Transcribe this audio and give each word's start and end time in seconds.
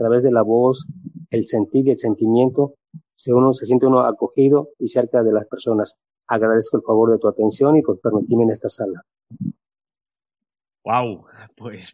través 0.00 0.22
de 0.22 0.32
la 0.32 0.42
voz, 0.42 0.86
el 1.30 1.46
sentir 1.46 1.86
y 1.86 1.90
el 1.90 1.98
sentimiento, 1.98 2.74
se, 3.14 3.34
uno, 3.34 3.52
se 3.52 3.66
siente 3.66 3.86
uno 3.86 4.00
acogido 4.00 4.70
y 4.78 4.88
cerca 4.88 5.22
de 5.22 5.30
las 5.30 5.46
personas. 5.46 5.94
Agradezco 6.26 6.78
el 6.78 6.82
favor 6.82 7.12
de 7.12 7.18
tu 7.18 7.28
atención 7.28 7.76
y 7.76 7.82
por 7.82 8.00
permitirme 8.00 8.44
en 8.44 8.50
esta 8.50 8.70
sala. 8.70 9.04
Wow, 10.82 11.26
pues 11.54 11.92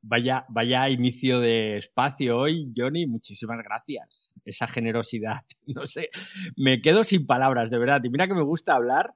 vaya, 0.00 0.46
vaya 0.48 0.88
inicio 0.88 1.40
de 1.40 1.78
espacio 1.78 2.38
hoy, 2.38 2.72
Johnny. 2.76 3.08
Muchísimas 3.08 3.58
gracias. 3.64 4.32
Esa 4.44 4.68
generosidad. 4.68 5.40
No 5.74 5.84
sé, 5.84 6.08
me 6.56 6.80
quedo 6.80 7.04
sin 7.04 7.26
palabras, 7.26 7.70
de 7.70 7.78
verdad. 7.78 8.00
Y 8.04 8.08
mira 8.08 8.26
que 8.26 8.34
me 8.34 8.42
gusta 8.42 8.74
hablar, 8.74 9.14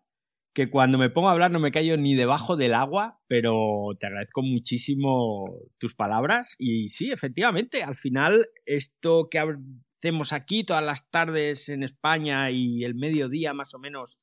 que 0.54 0.70
cuando 0.70 0.98
me 0.98 1.10
pongo 1.10 1.28
a 1.28 1.32
hablar 1.32 1.50
no 1.50 1.60
me 1.60 1.70
callo 1.70 1.96
ni 1.96 2.14
debajo 2.14 2.56
del 2.56 2.74
agua, 2.74 3.20
pero 3.26 3.90
te 3.98 4.06
agradezco 4.06 4.42
muchísimo 4.42 5.44
tus 5.78 5.94
palabras. 5.94 6.56
Y 6.58 6.90
sí, 6.90 7.10
efectivamente, 7.10 7.82
al 7.82 7.94
final, 7.94 8.48
esto 8.66 9.28
que 9.30 9.38
hacemos 9.38 10.32
aquí 10.32 10.64
todas 10.64 10.84
las 10.84 11.10
tardes 11.10 11.68
en 11.68 11.82
España 11.82 12.50
y 12.50 12.84
el 12.84 12.94
mediodía 12.94 13.54
más 13.54 13.72
o 13.74 13.78
menos 13.78 14.18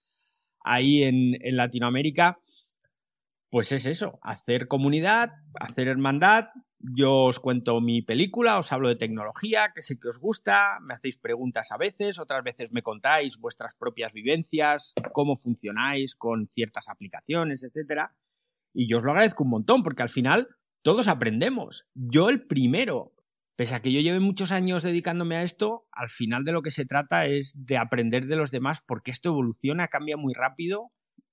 ahí 0.64 1.04
en, 1.04 1.36
en 1.42 1.58
Latinoamérica, 1.58 2.40
pues 3.50 3.72
es 3.72 3.86
eso, 3.86 4.20
hacer 4.22 4.68
comunidad, 4.68 5.32
hacer 5.60 5.88
hermandad. 5.88 6.50
Yo 6.80 7.26
os 7.26 7.40
cuento 7.40 7.82
mi 7.82 8.02
película, 8.02 8.58
os 8.58 8.72
hablo 8.72 8.88
de 8.88 8.96
tecnología, 8.96 9.72
que 9.76 9.82
sé 9.82 10.00
que 10.00 10.08
os 10.08 10.20
gusta, 10.20 10.80
me 10.82 10.94
hacéis 10.94 11.18
preguntas 11.18 11.72
a 11.72 11.78
veces, 11.78 12.20
otras 12.20 12.44
veces 12.44 12.72
me 12.72 12.84
contáis 12.84 13.38
vuestras 13.38 13.76
propias 13.76 14.14
vivencias, 14.14 14.94
cómo 15.12 15.36
funcionáis 15.36 16.16
con 16.16 16.48
ciertas 16.48 16.88
aplicaciones, 16.88 17.64
etcétera. 17.64 18.16
Y 18.74 18.88
yo 18.90 19.00
os 19.00 19.04
lo 19.04 19.12
agradezco 19.12 19.44
un 19.44 19.50
montón, 19.50 19.84
porque 19.84 20.04
al 20.04 20.10
final 20.10 20.48
todos 20.82 21.08
aprendemos. 21.08 21.86
Yo 21.96 22.30
el 22.30 22.46
primero, 22.46 23.14
pese 23.58 23.76
a 23.76 23.82
que 23.82 23.92
yo 23.92 24.00
lleve 24.00 24.22
muchos 24.22 24.54
años 24.54 24.84
dedicándome 24.84 25.36
a 25.36 25.44
esto, 25.44 25.88
al 25.92 26.10
final 26.10 26.46
de 26.46 26.54
lo 26.54 26.62
que 26.62 26.72
se 26.72 26.86
trata 26.86 27.26
es 27.26 27.54
de 27.58 27.78
aprender 27.78 28.28
de 28.28 28.38
los 28.38 28.52
demás, 28.52 28.82
porque 28.88 29.12
esto 29.12 29.30
evoluciona, 29.30 29.90
cambia 29.90 30.16
muy 30.16 30.34
rápido 30.34 30.92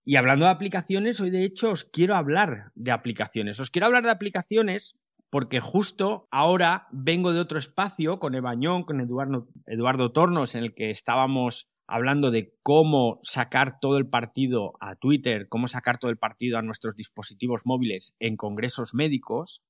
y 0.09 0.15
hablando 0.15 0.45
de 0.45 0.53
aplicaciones, 0.53 1.21
hoy 1.21 1.31
de 1.31 1.43
hecho 1.43 1.73
os 1.73 1.85
quiero 1.85 2.15
hablar 2.15 2.71
de 2.77 2.93
aplicaciones. 2.93 3.59
Os 3.59 3.71
quiero 3.71 3.87
hablar 3.87 4.05
de 4.05 4.13
aplicaciones 4.13 4.95
porque 5.31 5.59
justo 5.59 6.29
ahora 6.31 6.87
vengo 6.93 7.33
de 7.33 7.41
otro 7.41 7.59
espacio 7.59 8.21
con 8.21 8.37
Ebañón, 8.37 8.85
con 8.85 9.01
Eduardo, 9.01 9.49
Eduardo 9.67 10.13
Tornos, 10.13 10.55
en 10.55 10.63
el 10.63 10.75
que 10.75 10.91
estábamos 10.91 11.69
hablando 11.89 12.31
de 12.31 12.55
cómo 12.63 13.19
sacar 13.23 13.81
todo 13.81 13.99
el 13.99 14.09
partido 14.09 14.75
a 14.81 14.95
Twitter, 14.95 15.49
cómo 15.49 15.67
sacar 15.67 15.99
todo 15.99 16.13
el 16.13 16.19
partido 16.19 16.57
a 16.57 16.63
nuestros 16.63 16.95
dispositivos 16.95 17.63
móviles 17.65 18.15
en 18.21 18.37
congresos 18.37 18.95
médicos. 18.95 19.65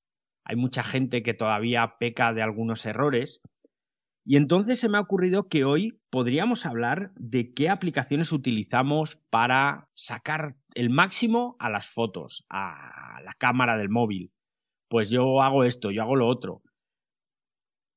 Hay 0.45 0.55
mucha 0.55 0.83
gente 0.83 1.23
que 1.23 1.33
todavía 1.33 1.95
peca 1.99 2.31
de 2.33 2.43
algunos 2.43 2.85
errores 2.85 3.41
y 4.29 4.35
entonces 4.35 4.77
se 4.77 4.89
me 4.89 4.97
ha 4.97 5.01
ocurrido 5.01 5.47
que 5.47 5.63
hoy 5.63 6.01
podríamos 6.09 6.65
hablar 6.65 7.13
de 7.15 7.53
qué 7.53 7.69
aplicaciones 7.69 8.33
utilizamos 8.33 9.15
para 9.29 9.87
sacar 9.93 10.57
el 10.75 10.89
máximo 10.89 11.55
a 11.59 11.69
las 11.69 11.87
fotos, 11.87 12.45
a 12.49 13.21
la 13.23 13.31
cámara 13.37 13.77
del 13.77 13.87
móvil. 13.87 14.33
Pues 14.89 15.09
yo 15.09 15.41
hago 15.41 15.63
esto, 15.63 15.91
yo 15.91 16.01
hago 16.01 16.17
lo 16.17 16.27
otro. 16.27 16.61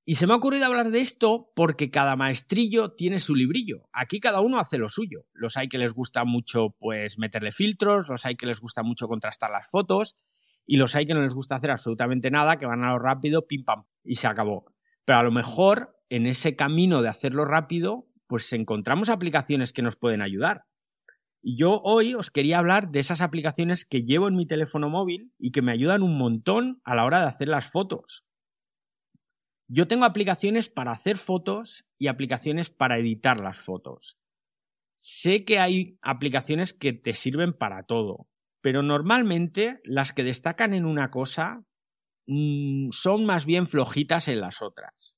Y 0.05 0.15
se 0.15 0.29
me 0.29 0.33
ha 0.33 0.37
ocurrido 0.37 0.67
hablar 0.67 0.93
de 0.93 1.01
esto 1.01 1.51
porque 1.57 1.91
cada 1.91 2.15
maestrillo 2.15 2.93
tiene 2.93 3.19
su 3.19 3.35
librillo. 3.35 3.89
Aquí 3.93 4.21
cada 4.21 4.41
uno 4.41 4.61
hace 4.61 4.79
lo 4.79 4.89
suyo. 4.89 5.27
Los 5.33 5.57
hay 5.57 5.69
que 5.69 5.79
les 5.79 5.95
gusta 5.95 6.25
mucho 6.25 6.77
pues 6.79 7.19
meterle 7.19 7.51
filtros, 7.51 8.09
los 8.09 8.25
hay 8.25 8.37
que 8.37 8.47
les 8.47 8.61
gusta 8.61 8.85
mucho 8.85 9.09
contrastar 9.09 9.51
las 9.51 9.69
fotos 9.69 10.17
y 10.65 10.77
los 10.77 10.95
hay 10.95 11.07
que 11.07 11.15
no 11.15 11.23
les 11.23 11.35
gusta 11.35 11.57
hacer 11.57 11.73
absolutamente 11.73 12.31
nada, 12.31 12.57
que 12.57 12.67
van 12.67 12.85
a 12.85 12.93
lo 12.93 13.01
rápido, 13.01 13.49
pim 13.49 13.65
pam, 13.65 13.83
y 14.05 14.15
se 14.15 14.29
acabó. 14.29 14.73
Pero 15.05 15.19
a 15.19 15.23
lo 15.25 15.33
mejor 15.33 16.00
en 16.11 16.27
ese 16.27 16.57
camino 16.57 17.01
de 17.01 17.09
hacerlo 17.09 17.45
rápido, 17.45 18.07
pues 18.27 18.53
encontramos 18.53 19.09
aplicaciones 19.09 19.73
que 19.73 19.83
nos 19.83 19.97
pueden 19.97 20.21
ayudar. 20.21 20.65
Y 21.43 21.57
yo 21.57 21.81
hoy 21.83 22.15
os 22.15 22.31
quería 22.31 22.59
hablar 22.59 22.91
de 22.91 23.01
esas 23.01 23.23
aplicaciones 23.23 23.87
que 23.87 24.03
llevo 24.03 24.29
en 24.29 24.37
mi 24.37 24.47
teléfono 24.47 24.91
móvil 24.91 25.33
y 25.39 25.53
que 25.53 25.63
me 25.63 25.73
ayudan 25.73 26.03
un 26.03 26.19
montón 26.19 26.83
a 26.85 26.95
la 26.95 27.05
hora 27.05 27.21
de 27.21 27.29
hacer 27.29 27.49
las 27.49 27.71
fotos. 27.71 28.25
Yo 29.69 29.87
tengo 29.87 30.05
aplicaciones 30.05 30.69
para 30.69 30.93
hacer 30.93 31.17
fotos 31.17 31.87
y 31.97 32.09
aplicaciones 32.09 32.71
para 32.71 32.99
editar 32.99 33.41
las 33.41 33.61
fotos. 33.61 34.19
Sé 34.97 35.45
que 35.45 35.59
hay 35.59 35.97
aplicaciones 36.03 36.75
que 36.75 36.93
te 36.93 37.15
sirven 37.15 37.55
para 37.55 37.85
todo, 37.85 38.27
pero 38.61 38.83
normalmente 38.83 39.81
las 39.85 40.13
que 40.13 40.25
destacan 40.25 40.75
en 40.75 40.85
una 40.85 41.11
cosa 41.11 41.65
mm, 42.27 42.91
son 42.91 43.25
más 43.25 43.47
bien 43.47 43.67
flojitas 43.67 44.29
en 44.29 44.41
las 44.41 44.61
otras. 44.61 45.17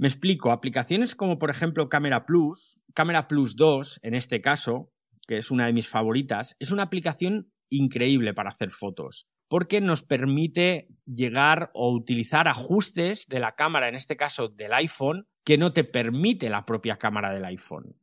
Me 0.00 0.08
explico, 0.08 0.50
aplicaciones 0.50 1.14
como 1.14 1.38
por 1.38 1.50
ejemplo 1.50 1.90
Camera 1.90 2.24
Plus, 2.24 2.80
Camera 2.94 3.28
Plus 3.28 3.54
2 3.54 4.00
en 4.02 4.14
este 4.14 4.40
caso, 4.40 4.90
que 5.28 5.36
es 5.36 5.50
una 5.50 5.66
de 5.66 5.74
mis 5.74 5.90
favoritas, 5.90 6.56
es 6.58 6.70
una 6.70 6.84
aplicación 6.84 7.52
increíble 7.68 8.32
para 8.32 8.48
hacer 8.48 8.70
fotos, 8.70 9.28
porque 9.46 9.82
nos 9.82 10.02
permite 10.02 10.88
llegar 11.04 11.70
o 11.74 11.92
utilizar 11.92 12.48
ajustes 12.48 13.26
de 13.28 13.40
la 13.40 13.56
cámara, 13.56 13.88
en 13.88 13.94
este 13.94 14.16
caso 14.16 14.48
del 14.48 14.72
iPhone, 14.72 15.26
que 15.44 15.58
no 15.58 15.74
te 15.74 15.84
permite 15.84 16.48
la 16.48 16.64
propia 16.64 16.96
cámara 16.96 17.30
del 17.34 17.44
iPhone. 17.44 17.94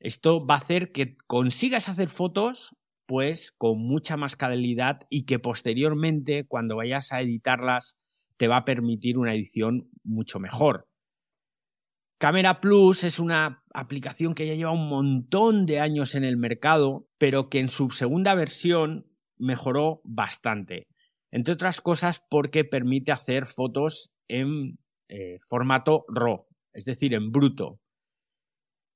Esto 0.00 0.44
va 0.44 0.56
a 0.56 0.58
hacer 0.58 0.90
que 0.90 1.16
consigas 1.28 1.88
hacer 1.88 2.08
fotos 2.08 2.74
pues 3.06 3.52
con 3.52 3.78
mucha 3.78 4.16
más 4.16 4.34
calidad 4.34 5.02
y 5.10 5.26
que 5.26 5.38
posteriormente 5.38 6.44
cuando 6.48 6.74
vayas 6.74 7.12
a 7.12 7.20
editarlas 7.20 7.96
te 8.38 8.48
va 8.48 8.58
a 8.58 8.64
permitir 8.64 9.18
una 9.18 9.34
edición 9.34 9.90
mucho 10.04 10.38
mejor. 10.38 10.88
Camera 12.18 12.60
Plus 12.60 13.04
es 13.04 13.18
una 13.18 13.62
aplicación 13.72 14.34
que 14.34 14.46
ya 14.46 14.54
lleva 14.54 14.72
un 14.72 14.88
montón 14.88 15.66
de 15.66 15.78
años 15.78 16.14
en 16.14 16.24
el 16.24 16.36
mercado, 16.36 17.06
pero 17.18 17.48
que 17.48 17.60
en 17.60 17.68
su 17.68 17.90
segunda 17.90 18.34
versión 18.34 19.06
mejoró 19.36 20.00
bastante. 20.04 20.88
Entre 21.30 21.54
otras 21.54 21.80
cosas 21.80 22.24
porque 22.28 22.64
permite 22.64 23.12
hacer 23.12 23.46
fotos 23.46 24.10
en 24.28 24.78
eh, 25.08 25.38
formato 25.48 26.04
RAW, 26.08 26.46
es 26.72 26.84
decir, 26.84 27.14
en 27.14 27.30
bruto. 27.30 27.78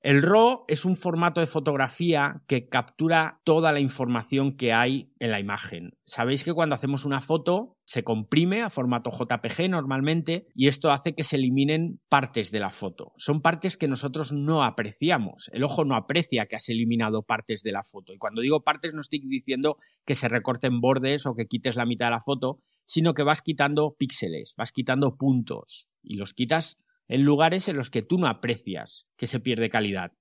El 0.02 0.20
RAW 0.20 0.64
es 0.66 0.84
un 0.84 0.96
formato 0.96 1.40
de 1.40 1.46
fotografía 1.46 2.42
que 2.48 2.68
captura 2.68 3.40
toda 3.44 3.70
la 3.70 3.78
información 3.78 4.56
que 4.56 4.72
hay 4.72 5.12
en 5.20 5.30
la 5.30 5.38
imagen. 5.38 5.92
Sabéis 6.06 6.42
que 6.42 6.52
cuando 6.52 6.74
hacemos 6.74 7.04
una 7.04 7.20
foto 7.20 7.76
se 7.84 8.02
comprime 8.02 8.62
a 8.62 8.70
formato 8.70 9.12
JPG 9.12 9.70
normalmente 9.70 10.48
y 10.56 10.66
esto 10.66 10.90
hace 10.90 11.14
que 11.14 11.22
se 11.22 11.36
eliminen 11.36 12.00
partes 12.08 12.50
de 12.50 12.58
la 12.58 12.70
foto. 12.70 13.12
Son 13.16 13.42
partes 13.42 13.76
que 13.76 13.86
nosotros 13.86 14.32
no 14.32 14.64
apreciamos. 14.64 15.48
El 15.52 15.62
ojo 15.62 15.84
no 15.84 15.94
aprecia 15.94 16.46
que 16.46 16.56
has 16.56 16.68
eliminado 16.68 17.22
partes 17.22 17.62
de 17.62 17.70
la 17.70 17.84
foto. 17.84 18.12
Y 18.12 18.18
cuando 18.18 18.42
digo 18.42 18.64
partes 18.64 18.94
no 18.94 19.02
estoy 19.02 19.20
diciendo 19.20 19.76
que 20.04 20.16
se 20.16 20.28
recorten 20.28 20.80
bordes 20.80 21.26
o 21.26 21.36
que 21.36 21.46
quites 21.46 21.76
la 21.76 21.86
mitad 21.86 22.06
de 22.06 22.12
la 22.16 22.22
foto, 22.22 22.58
sino 22.84 23.14
que 23.14 23.22
vas 23.22 23.40
quitando 23.40 23.94
píxeles, 23.96 24.54
vas 24.56 24.72
quitando 24.72 25.16
puntos 25.16 25.88
y 26.02 26.16
los 26.16 26.34
quitas 26.34 26.81
en 27.08 27.22
lugares 27.22 27.68
en 27.68 27.76
los 27.76 27.90
que 27.90 28.02
tú 28.02 28.18
no 28.18 28.28
aprecias 28.28 29.08
que 29.16 29.26
se 29.26 29.40
pierde 29.40 29.70
calidad. 29.70 30.12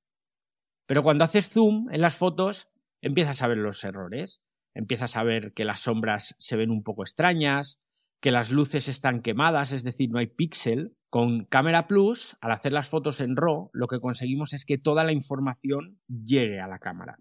Pero 0.86 1.04
cuando 1.04 1.24
haces 1.24 1.50
zoom 1.50 1.90
en 1.92 2.02
las 2.02 2.16
fotos, 2.16 2.70
empiezas 3.02 3.42
a 3.42 3.48
ver 3.48 3.58
los 3.58 3.84
errores, 3.84 4.42
empiezas 4.74 5.16
a 5.18 5.24
ver 5.24 5.54
que 5.54 5.66
las 5.66 5.82
sombras 5.82 6.36
se 6.38 6.58
ven 6.58 6.72
un 6.72 6.84
poco 6.84 7.04
extrañas, 7.04 7.80
que 8.22 8.32
las 8.32 8.52
luces 8.52 8.88
están 8.88 9.22
quemadas, 9.22 9.72
es 9.72 9.84
decir, 9.84 10.10
no 10.12 10.20
hay 10.20 10.28
píxel. 10.28 10.96
Con 11.10 11.46
Camera 11.46 11.88
Plus, 11.88 12.38
al 12.40 12.52
hacer 12.52 12.72
las 12.72 12.88
fotos 12.88 13.20
en 13.20 13.36
RAW, 13.36 13.70
lo 13.74 13.88
que 13.88 14.00
conseguimos 14.00 14.54
es 14.54 14.64
que 14.64 14.78
toda 14.78 15.04
la 15.04 15.12
información 15.12 16.00
llegue 16.08 16.62
a 16.62 16.68
la 16.68 16.80
cámara. 16.80 17.18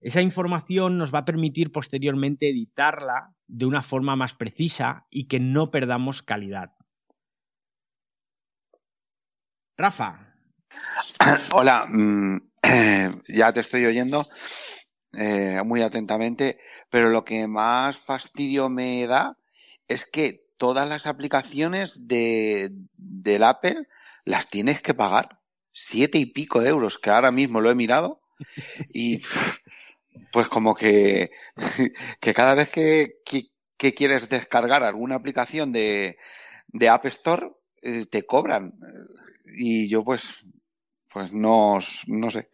Esa 0.00 0.20
información 0.20 0.98
nos 0.98 1.14
va 1.14 1.20
a 1.20 1.24
permitir 1.24 1.72
posteriormente 1.72 2.50
editarla 2.50 3.34
de 3.46 3.66
una 3.66 3.82
forma 3.82 4.16
más 4.16 4.34
precisa 4.34 5.06
y 5.10 5.26
que 5.26 5.40
no 5.40 5.70
perdamos 5.70 6.22
calidad. 6.22 6.72
Rafa. 9.76 10.34
Hola, 11.50 11.86
mm, 11.88 12.38
ya 13.28 13.52
te 13.52 13.60
estoy 13.60 13.84
oyendo 13.86 14.24
eh, 15.16 15.62
muy 15.64 15.82
atentamente, 15.82 16.58
pero 16.90 17.10
lo 17.10 17.24
que 17.24 17.46
más 17.46 17.98
fastidio 17.98 18.68
me 18.68 19.06
da 19.06 19.36
es 19.88 20.06
que 20.06 20.46
todas 20.58 20.88
las 20.88 21.06
aplicaciones 21.06 22.06
de, 22.06 22.70
del 22.94 23.42
Apple 23.42 23.88
las 24.24 24.48
tienes 24.48 24.80
que 24.80 24.94
pagar. 24.94 25.40
Siete 25.72 26.18
y 26.18 26.26
pico 26.26 26.60
de 26.60 26.68
euros, 26.68 26.98
que 26.98 27.10
ahora 27.10 27.32
mismo 27.32 27.60
lo 27.60 27.68
he 27.68 27.74
mirado. 27.74 28.22
Y 28.92 29.22
pues 30.32 30.46
como 30.46 30.76
que, 30.76 31.32
que 32.20 32.32
cada 32.32 32.54
vez 32.54 32.70
que, 32.70 33.16
que, 33.24 33.48
quieres 33.92 34.30
descargar 34.30 34.82
alguna 34.82 35.16
aplicación 35.16 35.72
de, 35.72 36.16
de 36.68 36.88
App 36.88 37.04
Store, 37.06 37.50
eh, 37.82 38.06
te 38.06 38.22
cobran 38.22 38.72
y 39.44 39.88
yo 39.88 40.04
pues, 40.04 40.44
pues 41.12 41.32
no, 41.32 41.78
no 42.06 42.30
sé, 42.30 42.50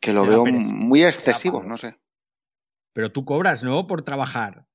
que 0.00 0.12
lo 0.12 0.26
veo 0.26 0.44
muy 0.44 1.04
excesivo, 1.04 1.62
no 1.62 1.76
sé. 1.76 1.98
Pero 2.92 3.12
tú 3.12 3.24
cobras, 3.24 3.62
¿no? 3.62 3.86
Por 3.86 4.02
trabajar. 4.02 4.66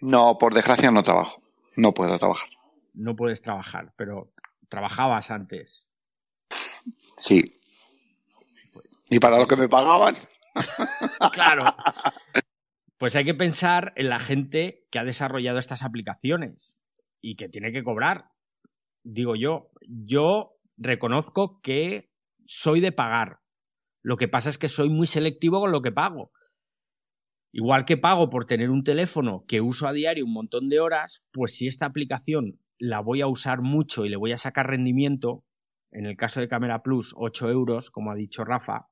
No, 0.00 0.38
por 0.38 0.54
desgracia 0.54 0.90
no 0.90 1.02
trabajo. 1.02 1.42
No 1.76 1.92
puedo 1.92 2.18
trabajar. 2.18 2.50
No 2.94 3.16
puedes 3.16 3.42
trabajar, 3.42 3.92
pero 3.96 4.32
trabajabas 4.68 5.30
antes. 5.30 5.88
Sí. 7.16 7.60
¿Y 9.10 9.18
para 9.18 9.38
lo 9.38 9.46
que 9.46 9.56
me 9.56 9.68
pagaban? 9.68 10.16
claro. 11.32 11.64
Pues 12.98 13.14
hay 13.16 13.24
que 13.24 13.34
pensar 13.34 13.92
en 13.96 14.08
la 14.08 14.18
gente 14.18 14.86
que 14.90 14.98
ha 14.98 15.04
desarrollado 15.04 15.58
estas 15.58 15.82
aplicaciones 15.82 16.78
y 17.20 17.36
que 17.36 17.48
tiene 17.48 17.72
que 17.72 17.84
cobrar. 17.84 18.30
Digo 19.08 19.36
yo, 19.36 19.70
yo 19.86 20.56
reconozco 20.76 21.60
que 21.62 22.10
soy 22.44 22.80
de 22.80 22.90
pagar. 22.90 23.38
Lo 24.02 24.16
que 24.16 24.26
pasa 24.26 24.50
es 24.50 24.58
que 24.58 24.68
soy 24.68 24.90
muy 24.90 25.06
selectivo 25.06 25.60
con 25.60 25.70
lo 25.70 25.80
que 25.80 25.92
pago. 25.92 26.32
Igual 27.52 27.84
que 27.84 27.96
pago 27.96 28.30
por 28.30 28.46
tener 28.46 28.68
un 28.68 28.82
teléfono 28.82 29.44
que 29.46 29.60
uso 29.60 29.86
a 29.86 29.92
diario 29.92 30.24
un 30.24 30.32
montón 30.32 30.68
de 30.68 30.80
horas, 30.80 31.24
pues 31.32 31.56
si 31.56 31.68
esta 31.68 31.86
aplicación 31.86 32.58
la 32.78 32.98
voy 32.98 33.20
a 33.20 33.28
usar 33.28 33.62
mucho 33.62 34.04
y 34.04 34.08
le 34.08 34.16
voy 34.16 34.32
a 34.32 34.38
sacar 34.38 34.66
rendimiento, 34.66 35.44
en 35.92 36.06
el 36.06 36.16
caso 36.16 36.40
de 36.40 36.48
Camera 36.48 36.82
Plus, 36.82 37.14
8 37.16 37.48
euros, 37.48 37.92
como 37.92 38.10
ha 38.10 38.16
dicho 38.16 38.44
Rafa, 38.44 38.88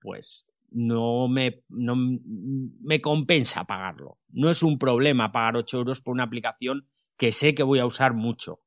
pues 0.00 0.48
no 0.72 1.28
me, 1.28 1.62
no 1.68 1.94
me 1.96 3.00
compensa 3.00 3.64
pagarlo. 3.64 4.18
No 4.28 4.50
es 4.50 4.64
un 4.64 4.78
problema 4.78 5.30
pagar 5.30 5.56
8 5.56 5.78
euros 5.78 6.02
por 6.02 6.14
una 6.14 6.24
aplicación 6.24 6.88
que 7.16 7.30
sé 7.30 7.54
que 7.54 7.62
voy 7.62 7.78
a 7.78 7.86
usar 7.86 8.12
mucho. 8.14 8.58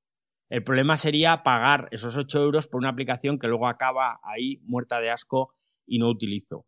El 0.49 0.63
problema 0.63 0.97
sería 0.97 1.43
pagar 1.43 1.87
esos 1.91 2.17
8 2.17 2.43
euros 2.43 2.67
por 2.67 2.79
una 2.79 2.89
aplicación 2.89 3.39
que 3.39 3.47
luego 3.47 3.67
acaba 3.67 4.19
ahí 4.23 4.57
muerta 4.63 4.99
de 4.99 5.11
asco 5.11 5.53
y 5.85 5.99
no 5.99 6.09
utilizo. 6.09 6.65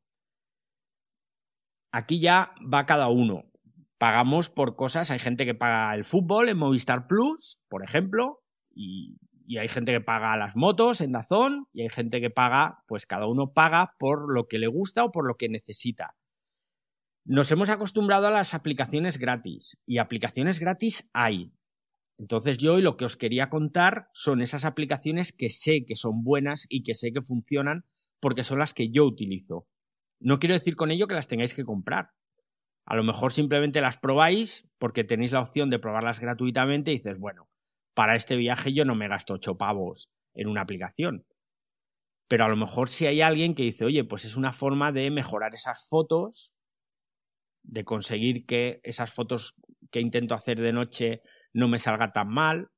Aquí 1.91 2.19
ya 2.19 2.53
va 2.61 2.85
cada 2.85 3.07
uno. 3.07 3.43
Pagamos 3.97 4.49
por 4.49 4.75
cosas, 4.75 5.09
hay 5.09 5.19
gente 5.19 5.45
que 5.45 5.55
paga 5.55 5.95
el 5.95 6.05
fútbol 6.05 6.49
en 6.49 6.57
Movistar 6.57 7.07
Plus, 7.07 7.59
por 7.67 7.83
ejemplo, 7.83 8.43
y 8.73 9.17
y 9.47 9.59
hay 9.59 9.69
gente 9.69 9.93
que 9.93 10.01
paga 10.01 10.35
las 10.35 10.55
motos 10.57 10.99
en 10.99 11.13
Dazón 11.13 11.67
y 11.71 11.81
hay 11.81 11.89
gente 11.89 12.19
que 12.19 12.29
paga, 12.29 12.83
pues 12.85 13.05
cada 13.05 13.27
uno 13.27 13.53
paga 13.53 13.95
por 13.97 14.31
lo 14.31 14.47
que 14.47 14.59
le 14.59 14.67
gusta 14.67 15.05
o 15.05 15.11
por 15.11 15.25
lo 15.25 15.35
que 15.35 15.47
necesita. 15.47 16.15
Nos 17.23 17.49
hemos 17.51 17.69
acostumbrado 17.69 18.27
a 18.27 18.31
las 18.31 18.53
aplicaciones 18.53 19.17
gratis 19.17 19.77
y 19.85 19.99
aplicaciones 19.99 20.59
gratis 20.59 21.09
hay. 21.13 21.53
Entonces 22.17 22.57
yo 22.57 22.75
hoy 22.75 22.81
lo 22.81 22.97
que 22.97 23.05
os 23.05 23.15
quería 23.15 23.49
contar 23.49 24.09
son 24.13 24.41
esas 24.41 24.65
aplicaciones 24.65 25.31
que 25.31 25.49
sé 25.49 25.85
que 25.85 25.95
son 25.95 26.23
buenas 26.23 26.65
y 26.69 26.83
que 26.83 26.95
sé 26.95 27.11
que 27.13 27.21
funcionan 27.21 27.85
porque 28.19 28.43
son 28.43 28.59
las 28.59 28.73
que 28.73 28.89
yo 28.89 29.05
utilizo. 29.05 29.67
No 30.19 30.39
quiero 30.39 30.55
decir 30.55 30.75
con 30.75 30.89
ello 30.89 31.07
que 31.07 31.13
las 31.13 31.27
tengáis 31.27 31.53
que 31.53 31.63
comprar. 31.63 32.09
A 32.85 32.95
lo 32.95 33.03
mejor 33.03 33.31
simplemente 33.31 33.81
las 33.81 33.97
probáis 33.97 34.67
porque 34.79 35.03
tenéis 35.03 35.33
la 35.33 35.41
opción 35.41 35.69
de 35.69 35.77
probarlas 35.77 36.19
gratuitamente 36.19 36.91
y 36.91 36.97
dices, 36.97 37.19
bueno, 37.19 37.49
para 37.93 38.15
este 38.15 38.35
viaje 38.35 38.73
yo 38.73 38.85
no 38.85 38.95
me 38.95 39.07
gasto 39.07 39.35
ocho 39.35 39.57
pavos 39.57 40.09
en 40.33 40.47
una 40.47 40.61
aplicación. 40.61 41.25
Pero 42.27 42.45
a 42.45 42.49
lo 42.49 42.55
mejor 42.55 42.89
si 42.89 43.05
hay 43.05 43.21
alguien 43.21 43.55
que 43.55 43.63
dice, 43.63 43.85
oye, 43.85 44.03
pues 44.03 44.25
es 44.25 44.35
una 44.37 44.53
forma 44.53 44.91
de 44.91 45.11
mejorar 45.11 45.53
esas 45.53 45.87
fotos, 45.87 46.51
de 47.63 47.83
conseguir 47.83 48.45
que 48.45 48.79
esas 48.83 49.13
fotos 49.13 49.55
que 49.91 49.99
intento 49.99 50.35
hacer 50.35 50.59
de 50.59 50.73
noche 50.73 51.21
no 51.57 51.67
me 51.67 51.79
salga 51.79 52.11
tan 52.11 52.29
mal, 52.29 52.69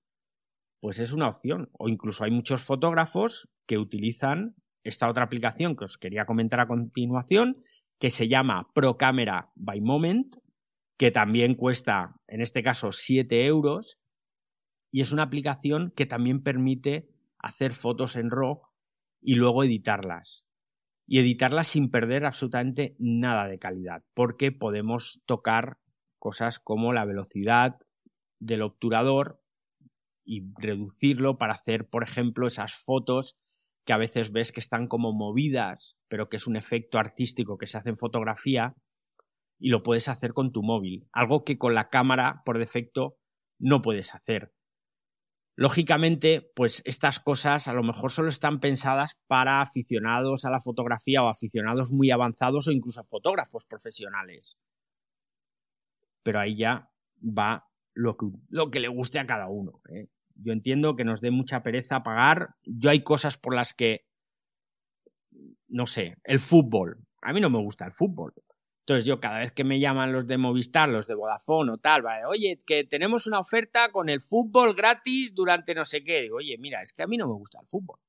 pues 0.80 1.00
es 1.00 1.12
una 1.12 1.28
opción. 1.28 1.70
O 1.74 1.90
incluso 1.90 2.24
hay 2.24 2.32
muchos 2.32 2.64
fotógrafos 2.64 3.50
que 3.68 3.78
utilizan 3.78 4.56
esta 4.84 5.10
otra 5.10 5.26
aplicación 5.26 5.76
que 5.76 5.84
os 5.84 5.98
quería 5.98 6.26
comentar 6.26 6.62
a 6.62 6.68
continuación, 6.68 7.62
que 8.00 8.10
se 8.10 8.30
llama 8.30 8.70
ProCamera 8.74 9.52
by 9.56 9.82
Moment, 9.82 10.38
que 10.98 11.12
también 11.12 11.56
cuesta, 11.56 12.16
en 12.28 12.40
este 12.40 12.64
caso, 12.64 12.94
7 12.94 13.46
euros 13.46 14.00
y 14.92 15.02
es 15.02 15.12
una 15.12 15.24
aplicación 15.24 15.92
que 15.96 16.06
también 16.06 16.42
permite 16.42 17.10
hacer 17.38 17.74
fotos 17.74 18.16
en 18.16 18.32
RAW 18.32 18.62
y 19.22 19.36
luego 19.36 19.66
editarlas. 19.66 20.48
Y 21.06 21.20
editarlas 21.20 21.68
sin 21.68 21.92
perder 21.92 22.26
absolutamente 22.26 22.96
nada 22.98 23.48
de 23.48 23.60
calidad, 23.60 24.04
porque 24.14 24.54
podemos 24.54 25.22
tocar 25.26 25.80
cosas 26.18 26.60
como 26.60 26.94
la 26.94 27.04
velocidad 27.04 27.80
del 28.40 28.62
obturador 28.62 29.42
y 30.24 30.44
reducirlo 30.60 31.38
para 31.38 31.54
hacer, 31.54 31.90
por 31.90 32.04
ejemplo, 32.04 32.48
esas 32.48 32.74
fotos 32.74 33.38
que 33.86 33.94
a 33.94 33.98
veces 33.98 34.32
ves 34.32 34.52
que 34.52 34.60
están 34.60 34.88
como 34.88 35.14
movidas, 35.14 35.98
pero 36.08 36.30
que 36.30 36.38
es 36.38 36.48
un 36.48 36.56
efecto 36.56 37.00
artístico 37.00 37.58
que 37.58 37.68
se 37.68 37.78
hace 37.78 37.90
en 37.90 37.98
fotografía 37.98 38.76
y 39.58 39.70
lo 39.70 39.84
puedes 39.84 40.08
hacer 40.08 40.34
con 40.34 40.52
tu 40.52 40.64
móvil, 40.64 41.08
algo 41.12 41.44
que 41.44 41.58
con 41.58 41.74
la 41.74 41.90
cámara 41.90 42.42
por 42.46 42.60
defecto 42.60 43.18
no 43.58 43.82
puedes 43.82 44.14
hacer. 44.14 44.54
Lógicamente, 45.56 46.52
pues 46.56 46.82
estas 46.86 47.20
cosas 47.20 47.68
a 47.68 47.74
lo 47.74 47.84
mejor 47.84 48.12
solo 48.12 48.30
están 48.30 48.62
pensadas 48.62 49.18
para 49.28 49.62
aficionados 49.62 50.46
a 50.46 50.50
la 50.50 50.62
fotografía 50.62 51.22
o 51.22 51.28
aficionados 51.28 51.92
muy 51.92 52.12
avanzados 52.12 52.68
o 52.68 52.72
incluso 52.72 53.04
fotógrafos 53.04 53.66
profesionales. 53.66 54.58
Pero 56.24 56.40
ahí 56.40 56.56
ya 56.56 56.90
va 57.22 57.69
lo 58.00 58.16
que, 58.16 58.28
lo 58.50 58.72
que 58.72 58.80
le 58.80 58.88
guste 58.88 59.20
a 59.20 59.28
cada 59.28 59.48
uno. 59.48 59.82
¿eh? 59.90 60.08
Yo 60.36 60.54
entiendo 60.54 60.96
que 60.96 61.04
nos 61.04 61.20
dé 61.20 61.32
mucha 61.32 61.64
pereza 61.64 62.02
pagar. 62.02 62.56
Yo 62.64 62.90
hay 62.90 63.04
cosas 63.04 63.38
por 63.38 63.54
las 63.54 63.74
que, 63.74 64.06
no 65.68 65.86
sé, 65.86 66.16
el 66.24 66.40
fútbol. 66.40 66.98
A 67.22 67.34
mí 67.34 67.42
no 67.42 67.50
me 67.50 67.60
gusta 67.60 67.86
el 67.86 67.92
fútbol. 67.92 68.34
Entonces 68.80 69.06
yo 69.06 69.20
cada 69.20 69.40
vez 69.40 69.52
que 69.52 69.66
me 69.66 69.82
llaman 69.82 70.14
los 70.14 70.28
de 70.28 70.38
Movistar, 70.38 70.88
los 70.88 71.08
de 71.08 71.14
Vodafone 71.14 71.74
o 71.74 71.78
tal, 71.78 72.02
vale, 72.02 72.26
oye, 72.26 72.64
que 72.66 72.86
tenemos 72.86 73.28
una 73.28 73.40
oferta 73.40 73.92
con 73.92 74.10
el 74.10 74.22
fútbol 74.22 74.74
gratis 74.74 75.36
durante 75.36 75.76
no 75.76 75.84
sé 75.84 76.02
qué. 76.04 76.22
Digo, 76.22 76.38
oye, 76.38 76.58
mira, 76.58 76.82
es 76.82 76.94
que 76.94 77.04
a 77.04 77.08
mí 77.08 77.18
no 77.18 77.28
me 77.28 77.34
gusta 77.34 77.60
el 77.62 77.68
fútbol. 77.68 78.00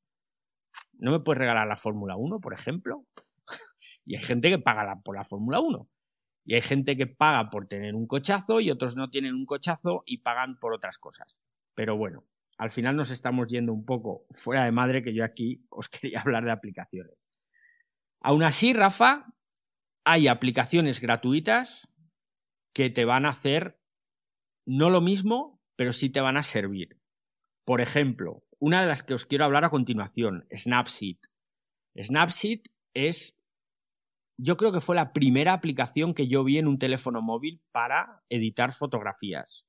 ¿No 0.92 1.10
me 1.10 1.18
puedes 1.18 1.38
regalar 1.38 1.66
la 1.66 1.76
Fórmula 1.76 2.16
1, 2.16 2.40
por 2.40 2.54
ejemplo? 2.54 3.04
y 4.06 4.14
hay 4.14 4.22
gente 4.22 4.50
que 4.50 4.58
paga 4.58 5.00
por 5.02 5.16
la 5.16 5.24
Fórmula 5.24 5.58
1. 5.58 5.88
Y 6.44 6.54
hay 6.54 6.62
gente 6.62 6.96
que 6.96 7.06
paga 7.06 7.50
por 7.50 7.68
tener 7.68 7.94
un 7.94 8.06
cochazo 8.06 8.60
y 8.60 8.70
otros 8.70 8.96
no 8.96 9.10
tienen 9.10 9.34
un 9.34 9.46
cochazo 9.46 10.02
y 10.06 10.18
pagan 10.18 10.58
por 10.58 10.72
otras 10.74 10.98
cosas. 10.98 11.38
Pero 11.74 11.96
bueno, 11.96 12.24
al 12.58 12.70
final 12.70 12.96
nos 12.96 13.10
estamos 13.10 13.48
yendo 13.48 13.72
un 13.72 13.84
poco 13.84 14.26
fuera 14.32 14.64
de 14.64 14.72
madre 14.72 15.02
que 15.02 15.14
yo 15.14 15.24
aquí 15.24 15.64
os 15.70 15.88
quería 15.88 16.20
hablar 16.20 16.44
de 16.44 16.52
aplicaciones. 16.52 17.30
Aún 18.20 18.42
así, 18.42 18.72
Rafa, 18.74 19.26
hay 20.04 20.28
aplicaciones 20.28 21.00
gratuitas 21.00 21.88
que 22.74 22.90
te 22.90 23.04
van 23.04 23.26
a 23.26 23.30
hacer 23.30 23.78
no 24.66 24.90
lo 24.90 25.00
mismo, 25.00 25.60
pero 25.76 25.92
sí 25.92 26.10
te 26.10 26.20
van 26.20 26.36
a 26.36 26.42
servir. 26.42 27.00
Por 27.64 27.80
ejemplo, 27.80 28.44
una 28.58 28.82
de 28.82 28.88
las 28.88 29.02
que 29.02 29.14
os 29.14 29.24
quiero 29.24 29.44
hablar 29.46 29.64
a 29.64 29.70
continuación, 29.70 30.44
Snapseed. 30.54 31.16
Snapseed 31.96 32.60
es, 32.94 33.39
yo 34.42 34.56
creo 34.56 34.72
que 34.72 34.80
fue 34.80 34.96
la 34.96 35.12
primera 35.12 35.52
aplicación 35.52 36.14
que 36.14 36.28
yo 36.28 36.44
vi 36.44 36.58
en 36.58 36.66
un 36.66 36.78
teléfono 36.78 37.20
móvil 37.20 37.60
para 37.72 38.22
editar 38.28 38.72
fotografías. 38.72 39.66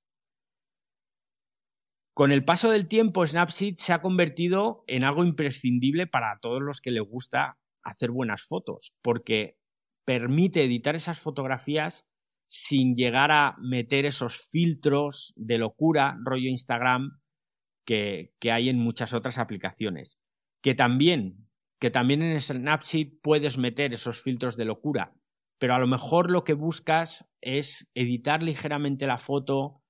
Con 2.14 2.32
el 2.32 2.44
paso 2.44 2.70
del 2.70 2.88
tiempo, 2.88 3.26
Snapseed 3.26 3.76
se 3.78 3.94
ha 3.94 4.02
convertido 4.02 4.84
en 4.88 5.04
algo 5.04 5.24
imprescindible 5.24 6.08
para 6.08 6.40
todos 6.42 6.62
los 6.62 6.82
que 6.82 6.92
les 6.92 7.04
gusta 7.04 7.58
hacer 7.84 8.12
buenas 8.12 8.44
fotos, 8.44 8.94
porque 9.02 9.58
permite 10.06 10.64
editar 10.64 10.96
esas 10.96 11.20
fotografías 11.20 12.08
sin 12.50 12.96
llegar 12.96 13.32
a 13.32 13.56
meter 13.60 14.06
esos 14.06 14.50
filtros 14.50 15.34
de 15.38 15.58
locura, 15.58 16.18
rollo 16.24 16.50
Instagram, 16.50 17.22
que, 17.86 18.34
que 18.40 18.52
hay 18.52 18.70
en 18.70 18.78
muchas 18.78 19.14
otras 19.14 19.38
aplicaciones. 19.38 20.20
Que 20.62 20.76
también, 20.76 21.48
que 21.82 21.90
también 21.90 22.22
en 22.22 22.40
Snapseed 22.40 23.14
puedes 23.24 23.58
meter 23.58 23.92
esos 23.96 24.22
filtros 24.22 24.56
de 24.56 24.66
locura, 24.66 25.16
pero 25.58 25.74
a 25.74 25.80
lo 25.80 25.88
mejor 25.88 26.30
lo 26.30 26.44
que 26.44 26.54
buscas 26.54 27.28
es 27.42 27.90
editar 27.96 28.44
ligeramente 28.44 29.08
la 29.08 29.18
foto, 29.18 29.82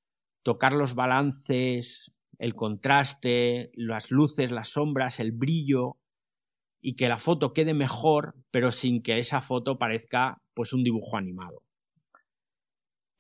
tocar 0.41 0.71
los 0.71 0.95
balances, 0.95 2.13
el 2.39 2.55
contraste, 2.55 3.71
las 3.73 4.09
luces, 4.09 4.51
las 4.51 4.69
sombras, 4.69 5.19
el 5.19 5.33
brillo, 5.33 5.97
y 6.81 6.95
que 6.95 7.09
la 7.09 7.19
foto 7.19 7.51
quede 7.51 7.73
mejor, 7.73 8.35
pero 8.51 8.71
sin 8.71 9.03
que 9.03 9.19
esa 9.19 9.41
foto 9.41 9.77
parezca 9.77 10.41
pues 10.53 10.71
un 10.71 10.85
dibujo 10.85 11.17
animado. 11.17 11.61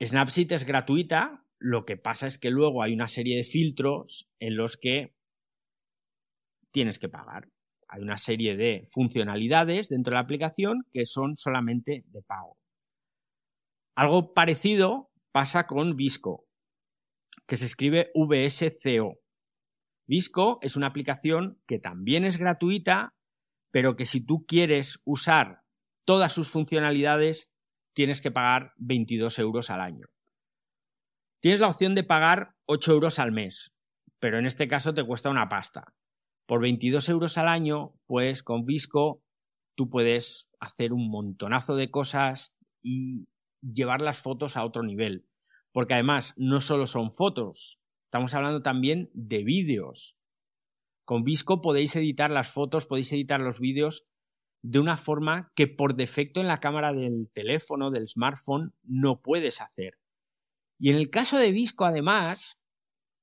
Snapseed 0.01 0.53
es 0.53 0.63
gratuita, 0.63 1.43
lo 1.59 1.83
que 1.83 1.97
pasa 1.97 2.25
es 2.25 2.39
que 2.39 2.49
luego 2.49 2.81
hay 2.81 2.93
una 2.93 3.07
serie 3.07 3.35
de 3.35 3.43
filtros 3.43 4.29
en 4.39 4.55
los 4.55 4.77
que 4.77 5.13
tienes 6.71 6.99
que 6.99 7.09
pagar. 7.09 7.49
Hay 7.91 8.01
una 8.01 8.17
serie 8.17 8.57
de 8.57 8.87
funcionalidades 8.91 9.89
dentro 9.89 10.11
de 10.11 10.15
la 10.15 10.21
aplicación 10.21 10.87
que 10.91 11.05
son 11.05 11.35
solamente 11.35 12.03
de 12.07 12.23
pago. 12.23 12.57
Algo 13.95 14.33
parecido 14.33 15.11
pasa 15.31 15.67
con 15.67 15.95
Visco, 15.95 16.47
que 17.47 17.57
se 17.57 17.65
escribe 17.65 18.11
VSCO. 18.15 19.19
Visco 20.07 20.57
es 20.63 20.75
una 20.75 20.87
aplicación 20.87 21.61
que 21.67 21.77
también 21.77 22.25
es 22.25 22.37
gratuita 22.37 23.13
pero 23.71 23.95
que 23.95 24.05
si 24.05 24.21
tú 24.21 24.45
quieres 24.45 25.01
usar 25.05 25.63
todas 26.05 26.33
sus 26.33 26.49
funcionalidades, 26.49 27.51
tienes 27.93 28.21
que 28.21 28.31
pagar 28.31 28.73
22 28.77 29.39
euros 29.39 29.69
al 29.69 29.81
año. 29.81 30.07
Tienes 31.41 31.59
la 31.59 31.69
opción 31.69 31.95
de 31.95 32.03
pagar 32.03 32.55
8 32.65 32.91
euros 32.91 33.17
al 33.17 33.31
mes, 33.31 33.73
pero 34.19 34.37
en 34.37 34.45
este 34.45 34.67
caso 34.67 34.93
te 34.93 35.05
cuesta 35.05 35.29
una 35.29 35.49
pasta. 35.49 35.93
Por 36.45 36.61
22 36.61 37.07
euros 37.09 37.37
al 37.37 37.47
año, 37.47 37.93
pues 38.07 38.43
con 38.43 38.65
Visco 38.65 39.23
tú 39.75 39.89
puedes 39.89 40.49
hacer 40.59 40.93
un 40.93 41.09
montonazo 41.09 41.75
de 41.75 41.89
cosas 41.89 42.55
y 42.81 43.27
llevar 43.61 44.01
las 44.01 44.21
fotos 44.21 44.57
a 44.57 44.65
otro 44.65 44.83
nivel. 44.83 45.25
Porque 45.71 45.93
además 45.93 46.33
no 46.35 46.59
solo 46.59 46.85
son 46.85 47.13
fotos, 47.13 47.79
estamos 48.05 48.33
hablando 48.33 48.61
también 48.61 49.09
de 49.13 49.43
vídeos. 49.43 50.17
Con 51.05 51.23
Visco 51.23 51.61
podéis 51.61 51.95
editar 51.95 52.29
las 52.29 52.51
fotos, 52.51 52.85
podéis 52.85 53.11
editar 53.13 53.39
los 53.39 53.59
vídeos 53.59 54.05
de 54.63 54.79
una 54.79 54.97
forma 54.97 55.51
que 55.55 55.67
por 55.67 55.95
defecto 55.95 56.39
en 56.39 56.47
la 56.47 56.59
cámara 56.59 56.93
del 56.93 57.29
teléfono, 57.33 57.89
del 57.89 58.07
smartphone, 58.07 58.73
no 58.83 59.21
puedes 59.21 59.61
hacer. 59.61 59.97
Y 60.77 60.89
en 60.89 60.97
el 60.97 61.09
caso 61.09 61.37
de 61.37 61.51
Visco, 61.51 61.85
además, 61.85 62.59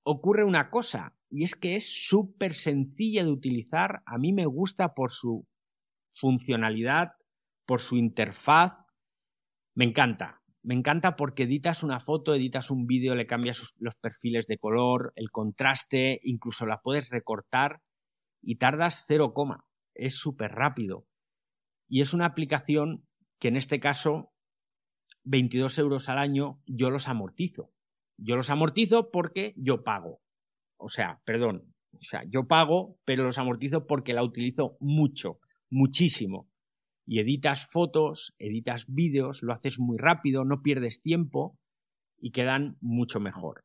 ocurre 0.04 0.44
una 0.44 0.70
cosa, 0.70 1.17
y 1.30 1.44
es 1.44 1.54
que 1.54 1.76
es 1.76 2.08
súper 2.08 2.54
sencilla 2.54 3.24
de 3.24 3.30
utilizar. 3.30 4.02
A 4.06 4.18
mí 4.18 4.32
me 4.32 4.46
gusta 4.46 4.94
por 4.94 5.10
su 5.10 5.46
funcionalidad, 6.14 7.12
por 7.66 7.80
su 7.80 7.96
interfaz. 7.96 8.74
Me 9.74 9.84
encanta. 9.84 10.42
Me 10.62 10.74
encanta 10.74 11.16
porque 11.16 11.44
editas 11.44 11.82
una 11.82 12.00
foto, 12.00 12.34
editas 12.34 12.70
un 12.70 12.86
vídeo, 12.86 13.14
le 13.14 13.26
cambias 13.26 13.74
los 13.78 13.94
perfiles 13.94 14.46
de 14.46 14.58
color, 14.58 15.12
el 15.16 15.30
contraste, 15.30 16.20
incluso 16.24 16.66
la 16.66 16.80
puedes 16.80 17.10
recortar 17.10 17.80
y 18.42 18.56
tardas 18.56 19.04
cero 19.06 19.32
coma. 19.32 19.64
Es 19.94 20.18
súper 20.18 20.52
rápido. 20.52 21.06
Y 21.88 22.00
es 22.00 22.12
una 22.12 22.26
aplicación 22.26 23.06
que 23.38 23.48
en 23.48 23.56
este 23.56 23.80
caso 23.80 24.32
22 25.24 25.78
euros 25.78 26.08
al 26.08 26.18
año, 26.18 26.60
yo 26.66 26.90
los 26.90 27.08
amortizo. 27.08 27.70
Yo 28.16 28.34
los 28.36 28.50
amortizo 28.50 29.10
porque 29.10 29.54
yo 29.56 29.84
pago. 29.84 30.20
O 30.78 30.88
sea, 30.88 31.20
perdón, 31.24 31.74
o 31.92 32.02
sea, 32.02 32.22
yo 32.28 32.46
pago, 32.46 32.98
pero 33.04 33.24
los 33.24 33.38
amortizo 33.38 33.86
porque 33.86 34.14
la 34.14 34.22
utilizo 34.22 34.76
mucho, 34.80 35.38
muchísimo. 35.70 36.48
Y 37.06 37.20
editas 37.20 37.70
fotos, 37.70 38.34
editas 38.38 38.86
vídeos, 38.88 39.42
lo 39.42 39.52
haces 39.52 39.78
muy 39.78 39.96
rápido, 39.98 40.44
no 40.44 40.62
pierdes 40.62 41.02
tiempo 41.02 41.58
y 42.20 42.30
quedan 42.30 42.76
mucho 42.80 43.20
mejor. 43.20 43.64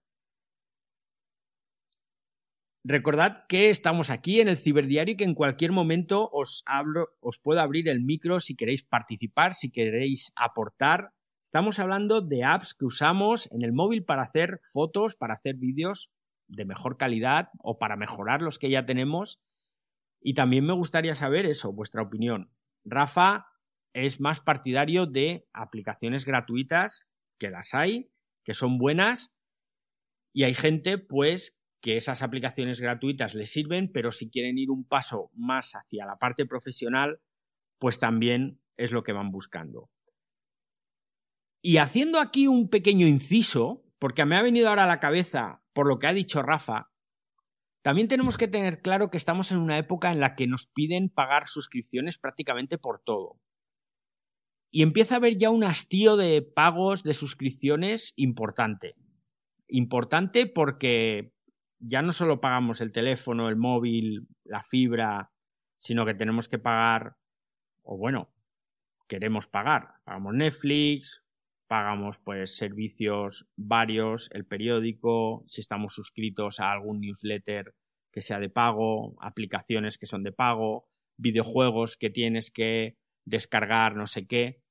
Recordad 2.85 3.45
que 3.47 3.69
estamos 3.69 4.09
aquí 4.09 4.41
en 4.41 4.49
el 4.49 4.57
Ciberdiario 4.57 5.13
y 5.13 5.17
que 5.17 5.23
en 5.23 5.35
cualquier 5.35 5.71
momento 5.71 6.29
os, 6.31 6.63
hablo, 6.65 7.09
os 7.21 7.39
puedo 7.39 7.61
abrir 7.61 7.87
el 7.87 8.01
micro 8.01 8.39
si 8.39 8.55
queréis 8.55 8.83
participar, 8.83 9.55
si 9.55 9.71
queréis 9.71 10.33
aportar 10.35 11.13
Estamos 11.53 11.77
hablando 11.77 12.21
de 12.21 12.43
apps 12.43 12.73
que 12.73 12.85
usamos 12.85 13.47
en 13.51 13.61
el 13.61 13.73
móvil 13.73 14.03
para 14.03 14.23
hacer 14.23 14.59
fotos, 14.71 15.15
para 15.15 15.35
hacer 15.35 15.53
vídeos 15.55 16.09
de 16.55 16.65
mejor 16.65 16.97
calidad 16.97 17.49
o 17.59 17.77
para 17.77 17.95
mejorar 17.95 18.41
los 18.41 18.59
que 18.59 18.69
ya 18.69 18.85
tenemos. 18.85 19.41
Y 20.21 20.33
también 20.33 20.65
me 20.65 20.73
gustaría 20.73 21.15
saber 21.15 21.45
eso, 21.45 21.73
vuestra 21.73 22.01
opinión. 22.01 22.51
Rafa 22.85 23.47
es 23.93 24.19
más 24.19 24.41
partidario 24.41 25.05
de 25.05 25.47
aplicaciones 25.53 26.25
gratuitas, 26.25 27.09
que 27.39 27.49
las 27.49 27.73
hay, 27.73 28.09
que 28.43 28.53
son 28.53 28.77
buenas, 28.77 29.33
y 30.33 30.43
hay 30.43 30.55
gente, 30.55 30.97
pues, 30.97 31.55
que 31.79 31.95
esas 31.95 32.23
aplicaciones 32.23 32.81
gratuitas 32.81 33.35
les 33.35 33.51
sirven, 33.51 33.91
pero 33.91 34.11
si 34.11 34.29
quieren 34.29 34.57
ir 34.57 34.71
un 34.71 34.85
paso 34.85 35.29
más 35.33 35.75
hacia 35.75 36.05
la 36.05 36.17
parte 36.17 36.45
profesional, 36.45 37.19
pues 37.77 37.99
también 37.99 38.59
es 38.77 38.91
lo 38.91 39.03
que 39.03 39.11
van 39.11 39.31
buscando. 39.31 39.89
Y 41.61 41.77
haciendo 41.77 42.19
aquí 42.19 42.47
un 42.47 42.69
pequeño 42.69 43.05
inciso, 43.05 43.82
porque 44.03 44.25
me 44.25 44.37
ha 44.37 44.41
venido 44.41 44.67
ahora 44.67 44.83
a 44.83 44.87
la 44.87 44.99
cabeza 44.99 45.61
por 45.71 45.87
lo 45.87 45.97
que 45.97 46.07
ha 46.07 46.13
dicho 46.13 46.41
Rafa, 46.41 46.91
también 47.81 48.09
tenemos 48.09 48.35
que 48.35 48.49
tener 48.49 48.81
claro 48.81 49.09
que 49.09 49.15
estamos 49.15 49.53
en 49.53 49.59
una 49.59 49.77
época 49.77 50.11
en 50.11 50.19
la 50.19 50.35
que 50.35 50.45
nos 50.45 50.67
piden 50.67 51.07
pagar 51.07 51.47
suscripciones 51.47 52.19
prácticamente 52.19 52.77
por 52.77 53.01
todo. 53.01 53.39
Y 54.69 54.83
empieza 54.83 55.15
a 55.15 55.17
haber 55.19 55.37
ya 55.37 55.51
un 55.51 55.63
hastío 55.63 56.17
de 56.17 56.41
pagos 56.41 57.03
de 57.03 57.13
suscripciones 57.13 58.11
importante. 58.17 58.95
Importante 59.69 60.47
porque 60.47 61.31
ya 61.79 62.01
no 62.01 62.11
solo 62.11 62.41
pagamos 62.41 62.81
el 62.81 62.91
teléfono, 62.91 63.47
el 63.47 63.55
móvil, 63.55 64.27
la 64.43 64.65
fibra, 64.65 65.31
sino 65.79 66.05
que 66.05 66.13
tenemos 66.13 66.49
que 66.49 66.59
pagar, 66.59 67.15
o 67.83 67.97
bueno, 67.97 68.33
queremos 69.07 69.47
pagar. 69.47 69.93
Pagamos 70.03 70.33
Netflix, 70.33 71.22
pagamos 71.73 72.19
pues 72.19 72.55
servicios 72.55 73.47
varios, 73.55 74.29
el 74.31 74.45
periódico, 74.45 75.43
si 75.47 75.61
estamos 75.61 75.95
suscritos 75.95 76.59
a 76.59 76.71
algún 76.71 76.99
newsletter 76.99 77.73
que 78.11 78.21
sea 78.21 78.37
de 78.37 78.51
pago, 78.51 79.15
aplicaciones 79.19 79.97
que 79.97 80.05
son 80.05 80.21
de 80.21 80.31
pago, 80.31 80.87
videojuegos 81.17 81.97
que 81.97 82.11
tienes 82.11 82.51
que 82.51 82.99
descargar, 83.25 83.95
no 83.95 84.05
sé 84.05 84.27
qué. 84.27 84.61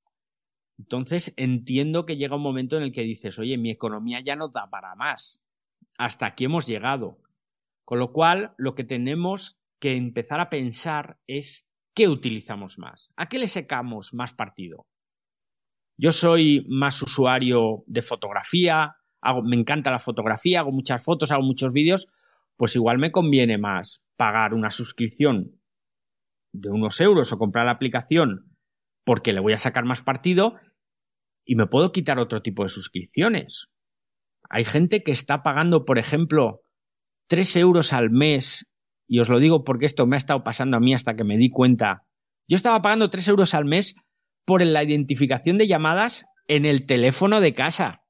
Entonces 0.78 1.35
entiendo 1.37 2.06
que 2.06 2.16
llega 2.16 2.37
un 2.37 2.42
momento 2.42 2.76
en 2.76 2.85
el 2.85 2.92
que 2.92 3.02
dices, 3.02 3.37
oye, 3.40 3.59
mi 3.59 3.73
economía 3.73 4.21
ya 4.25 4.37
no 4.37 4.47
da 4.47 4.71
para 4.71 4.94
más. 4.94 5.42
Hasta 5.99 6.26
aquí 6.26 6.44
hemos 6.44 6.68
llegado. 6.68 7.18
Con 7.85 7.99
lo 7.99 8.12
cual, 8.12 8.54
lo 8.59 8.76
que 8.76 8.85
tenemos 8.85 9.59
que 9.80 9.97
empezar 9.97 10.38
a 10.38 10.50
pensar 10.50 11.18
es 11.26 11.66
qué 11.97 12.06
utilizamos 12.06 12.78
más, 12.78 13.12
a 13.16 13.28
qué 13.28 13.40
le 13.40 13.49
secamos 13.49 14.14
más 14.14 14.35
partido. 14.35 14.87
Yo 15.96 16.12
soy 16.12 16.66
más 16.68 17.00
usuario 17.02 17.84
de 17.87 18.02
fotografía, 18.02 18.96
me 19.44 19.56
encanta 19.56 19.90
la 19.90 19.99
fotografía, 19.99 20.61
hago 20.61 20.72
muchas 20.72 21.04
fotos, 21.04 21.30
hago 21.30 21.42
muchos 21.42 21.72
vídeos, 21.72 22.08
pues 22.56 22.75
igual 22.76 22.99
me 22.99 23.12
conviene 23.12 23.58
más 23.58 24.04
pagar 24.16 24.54
una 24.54 24.70
suscripción 24.70 25.61
de 26.52 26.70
unos 26.70 27.00
euros 27.00 27.32
o 27.32 27.38
comprar 27.38 27.66
la 27.66 27.72
aplicación 27.72 28.56
porque 29.04 29.32
le 29.32 29.40
voy 29.40 29.52
a 29.52 29.58
sacar 29.58 29.84
más 29.84 30.02
partido 30.02 30.56
y 31.44 31.56
me 31.56 31.66
puedo 31.66 31.92
quitar 31.92 32.18
otro 32.18 32.42
tipo 32.42 32.62
de 32.62 32.68
suscripciones. 32.68 33.68
Hay 34.49 34.64
gente 34.64 35.02
que 35.02 35.12
está 35.12 35.42
pagando, 35.42 35.84
por 35.84 35.99
ejemplo, 35.99 36.62
3 37.28 37.56
euros 37.56 37.92
al 37.92 38.11
mes, 38.11 38.66
y 39.08 39.20
os 39.20 39.28
lo 39.28 39.38
digo 39.38 39.64
porque 39.64 39.87
esto 39.87 40.06
me 40.06 40.16
ha 40.16 40.18
estado 40.18 40.44
pasando 40.44 40.76
a 40.76 40.80
mí 40.80 40.94
hasta 40.94 41.16
que 41.16 41.25
me 41.25 41.37
di 41.37 41.50
cuenta. 41.50 42.04
Yo 42.49 42.56
estaba 42.56 42.82
pagando 42.82 43.11
3 43.11 43.28
euros 43.28 43.54
al 43.54 43.64
mes 43.64 43.94
por 44.44 44.64
la 44.64 44.82
identificación 44.82 45.58
de 45.58 45.68
llamadas 45.68 46.25
en 46.49 46.64
el 46.64 46.87
teléfono 46.87 47.40
de 47.40 47.54
casa. 47.54 48.02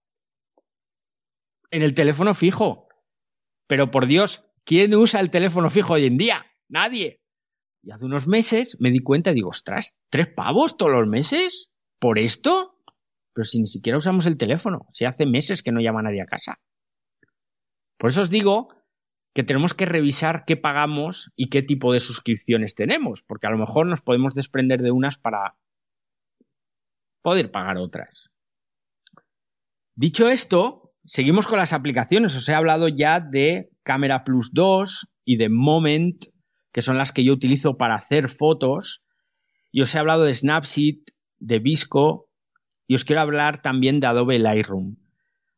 En 1.71 1.83
el 1.83 1.95
teléfono 1.95 2.35
fijo. 2.35 2.89
Pero 3.67 3.91
por 3.91 4.07
Dios, 4.07 4.45
¿quién 4.65 4.95
usa 4.95 5.21
el 5.21 5.31
teléfono 5.31 5.71
fijo 5.71 5.95
hoy 5.95 6.07
en 6.07 6.19
día? 6.19 6.47
Nadie. 6.69 7.21
Y 7.83 7.91
hace 7.91 8.05
unos 8.05 8.29
meses 8.29 8.77
me 8.81 8.91
di 8.91 9.01
cuenta 9.01 9.31
y 9.31 9.35
digo, 9.35 9.49
ostras, 9.49 9.97
¿tres 10.09 10.29
pavos 10.29 10.77
todos 10.77 10.93
los 10.93 11.09
meses? 11.09 11.71
¿Por 11.99 12.19
esto? 12.19 12.79
Pero 13.35 13.45
si 13.45 13.59
ni 13.59 13.67
siquiera 13.67 13.99
usamos 13.99 14.27
el 14.27 14.37
teléfono, 14.37 14.87
si 14.93 15.05
hace 15.05 15.27
meses 15.27 15.63
que 15.63 15.73
no 15.73 15.81
llama 15.81 16.03
nadie 16.03 16.23
a 16.23 16.27
casa. 16.27 16.61
Por 17.99 18.11
eso 18.11 18.23
os 18.23 18.31
digo 18.31 18.69
que 19.35 19.43
tenemos 19.43 19.75
que 19.75 19.87
revisar 19.87 20.45
qué 20.45 20.57
pagamos 20.57 21.33
y 21.37 21.49
qué 21.49 21.63
tipo 21.63 21.93
de 21.93 22.01
suscripciones 22.01 22.75
tenemos, 22.75 23.23
porque 23.23 23.47
a 23.47 23.51
lo 23.51 23.59
mejor 23.59 23.87
nos 23.87 24.03
podemos 24.03 24.35
desprender 24.35 24.83
de 24.83 24.91
unas 24.91 25.19
para 25.19 25.57
poder 27.23 27.51
pagar 27.51 27.79
otras. 27.79 28.31
Dicho 29.95 30.29
esto, 30.29 30.93
seguimos 31.05 31.47
con 31.47 31.59
las 31.59 31.73
aplicaciones. 31.73 32.37
Os 32.37 32.49
he 32.49 32.55
hablado 32.55 32.89
ya 32.89 33.21
de 33.21 33.71
Camera 33.83 34.25
Plus 34.25 34.51
2 34.53 35.09
y 35.25 35.37
de 35.37 35.49
Moment, 35.49 36.25
que 36.73 36.83
son 36.83 36.99
las 36.99 37.13
que 37.13 37.25
yo 37.25 37.33
utilizo 37.33 37.77
para 37.77 37.95
hacer 37.95 38.29
fotos. 38.29 39.03
Y 39.71 39.83
os 39.83 39.95
he 39.95 39.99
hablado 39.99 40.25
de 40.25 40.35
Snapseed, 40.35 40.99
de 41.39 41.59
Visco, 41.59 42.29
y 42.87 42.95
os 42.95 43.05
quiero 43.05 43.23
hablar 43.23 43.63
también 43.63 44.01
de 44.01 44.07
Adobe 44.07 44.39
Lightroom. 44.39 44.97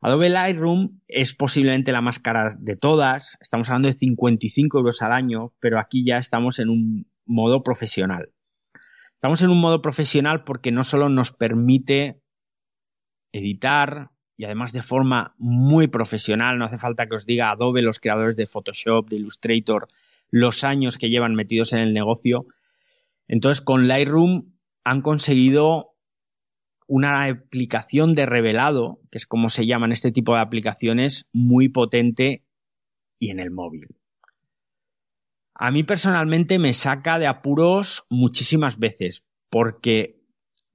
Adobe 0.00 0.28
Lightroom 0.28 1.00
es 1.08 1.34
posiblemente 1.34 1.90
la 1.90 2.02
más 2.02 2.18
cara 2.18 2.54
de 2.58 2.76
todas. 2.76 3.38
Estamos 3.40 3.68
hablando 3.68 3.88
de 3.88 3.94
55 3.94 4.78
euros 4.78 5.00
al 5.00 5.12
año, 5.12 5.54
pero 5.60 5.78
aquí 5.78 6.04
ya 6.04 6.18
estamos 6.18 6.58
en 6.58 6.68
un 6.68 7.06
modo 7.24 7.62
profesional. 7.62 8.28
Estamos 9.24 9.40
en 9.40 9.48
un 9.48 9.58
modo 9.62 9.80
profesional 9.80 10.44
porque 10.44 10.70
no 10.70 10.84
solo 10.84 11.08
nos 11.08 11.32
permite 11.32 12.20
editar 13.32 14.10
y 14.36 14.44
además 14.44 14.74
de 14.74 14.82
forma 14.82 15.34
muy 15.38 15.88
profesional, 15.88 16.58
no 16.58 16.66
hace 16.66 16.76
falta 16.76 17.06
que 17.06 17.14
os 17.14 17.24
diga 17.24 17.48
Adobe, 17.48 17.80
los 17.80 18.00
creadores 18.00 18.36
de 18.36 18.46
Photoshop, 18.46 19.08
de 19.08 19.16
Illustrator, 19.16 19.88
los 20.30 20.62
años 20.62 20.98
que 20.98 21.08
llevan 21.08 21.34
metidos 21.34 21.72
en 21.72 21.78
el 21.78 21.94
negocio. 21.94 22.44
Entonces, 23.26 23.62
con 23.62 23.88
Lightroom 23.88 24.52
han 24.84 25.00
conseguido 25.00 25.94
una 26.86 27.24
aplicación 27.24 28.14
de 28.14 28.26
revelado, 28.26 29.00
que 29.10 29.16
es 29.16 29.24
como 29.24 29.48
se 29.48 29.64
llaman 29.64 29.90
este 29.90 30.12
tipo 30.12 30.34
de 30.34 30.42
aplicaciones, 30.42 31.30
muy 31.32 31.70
potente 31.70 32.44
y 33.18 33.30
en 33.30 33.40
el 33.40 33.50
móvil 33.50 33.86
a 35.54 35.70
mí 35.70 35.84
personalmente 35.84 36.58
me 36.58 36.72
saca 36.72 37.18
de 37.18 37.26
apuros 37.26 38.04
muchísimas 38.10 38.78
veces, 38.78 39.24
porque 39.50 40.20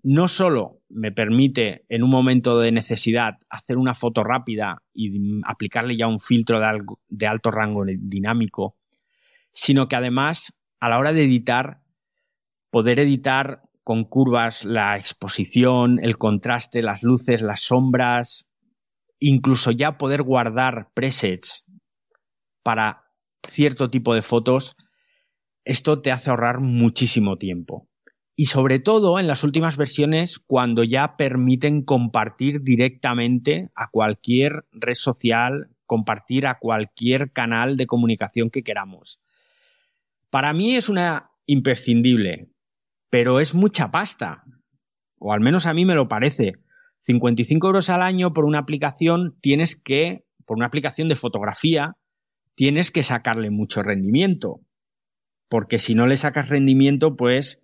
no 0.02 0.28
solo 0.28 0.82
me 0.90 1.12
permite 1.12 1.86
en 1.90 2.04
un 2.04 2.10
momento 2.10 2.60
de 2.60 2.72
necesidad 2.72 3.38
hacer 3.50 3.78
una 3.78 3.94
foto 3.94 4.24
rápida 4.24 4.82
y 4.94 5.42
aplicarle 5.44 5.98
ya 5.98 6.08
un 6.08 6.22
filtro 6.22 6.60
de, 7.10 7.28
alto 7.28 7.52
rango 7.52 7.84
dinámico, 7.86 8.78
sino 9.52 9.88
que 9.88 9.98
además 9.98 10.54
a 10.80 10.88
la 10.88 10.98
hora 10.98 11.12
de 11.12 11.26
editar, 11.26 11.82
poder 12.72 13.00
editar 13.00 13.64
con 13.84 14.06
curvas 14.06 14.64
la 14.64 14.98
exposición, 14.98 16.00
el 16.02 16.18
contraste, 16.18 16.82
las 16.82 17.04
luces, 17.04 17.42
las 17.42 17.62
sombras, 17.62 18.48
incluso 19.20 19.72
ya 19.72 19.98
poder 19.98 20.24
guardar 20.24 20.90
presets 20.94 21.66
para 22.64 23.09
cierto 23.48 23.90
tipo 23.90 24.14
de 24.14 24.22
fotos, 24.22 24.76
esto 25.64 26.02
te 26.02 26.12
hace 26.12 26.30
ahorrar 26.30 26.60
muchísimo 26.60 27.38
tiempo 27.38 27.90
y 28.40 28.46
sobre 28.46 28.80
todo 28.80 29.20
en 29.20 29.28
las 29.28 29.44
últimas 29.44 29.76
versiones 29.76 30.40
cuando 30.40 30.86
ya 30.86 31.18
permiten 31.18 31.84
compartir 31.84 32.62
directamente 32.62 33.68
a 33.76 33.90
cualquier 33.92 34.64
red 34.72 34.94
social, 34.94 35.68
compartir 35.86 36.48
a 36.48 36.58
cualquier 36.58 37.34
canal 37.34 37.76
de 37.76 37.86
comunicación 37.86 38.50
que 38.50 38.64
queramos. 38.64 39.20
Para 40.30 40.54
mí 40.54 40.78
es 40.78 40.88
una 40.88 41.32
imprescindible, 41.48 42.48
pero 43.10 43.42
es 43.42 43.54
mucha 43.54 43.92
pasta, 43.92 44.46
o 45.18 45.34
al 45.34 45.42
menos 45.42 45.66
a 45.66 45.74
mí 45.74 45.84
me 45.84 45.96
lo 45.96 46.08
parece. 46.08 46.54
55 47.02 47.68
euros 47.68 47.90
al 47.90 48.02
año 48.02 48.32
por 48.32 48.46
una 48.46 48.60
aplicación 48.60 49.36
tienes 49.42 49.76
que, 49.76 50.24
por 50.46 50.56
una 50.56 50.68
aplicación 50.68 51.10
de 51.10 51.16
fotografía, 51.16 51.98
tienes 52.60 52.92
que 52.92 53.04
sacarle 53.04 53.52
mucho 53.52 53.84
rendimiento, 53.84 54.60
porque 55.48 55.80
si 55.80 55.96
no 55.96 56.08
le 56.08 56.18
sacas 56.18 56.50
rendimiento, 56.50 57.16
pues 57.16 57.64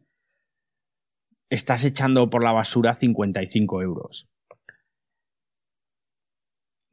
estás 1.49 1.83
echando 1.83 2.29
por 2.29 2.45
la 2.45 2.53
basura 2.53 2.95
55 2.95 3.81
euros. 3.81 4.29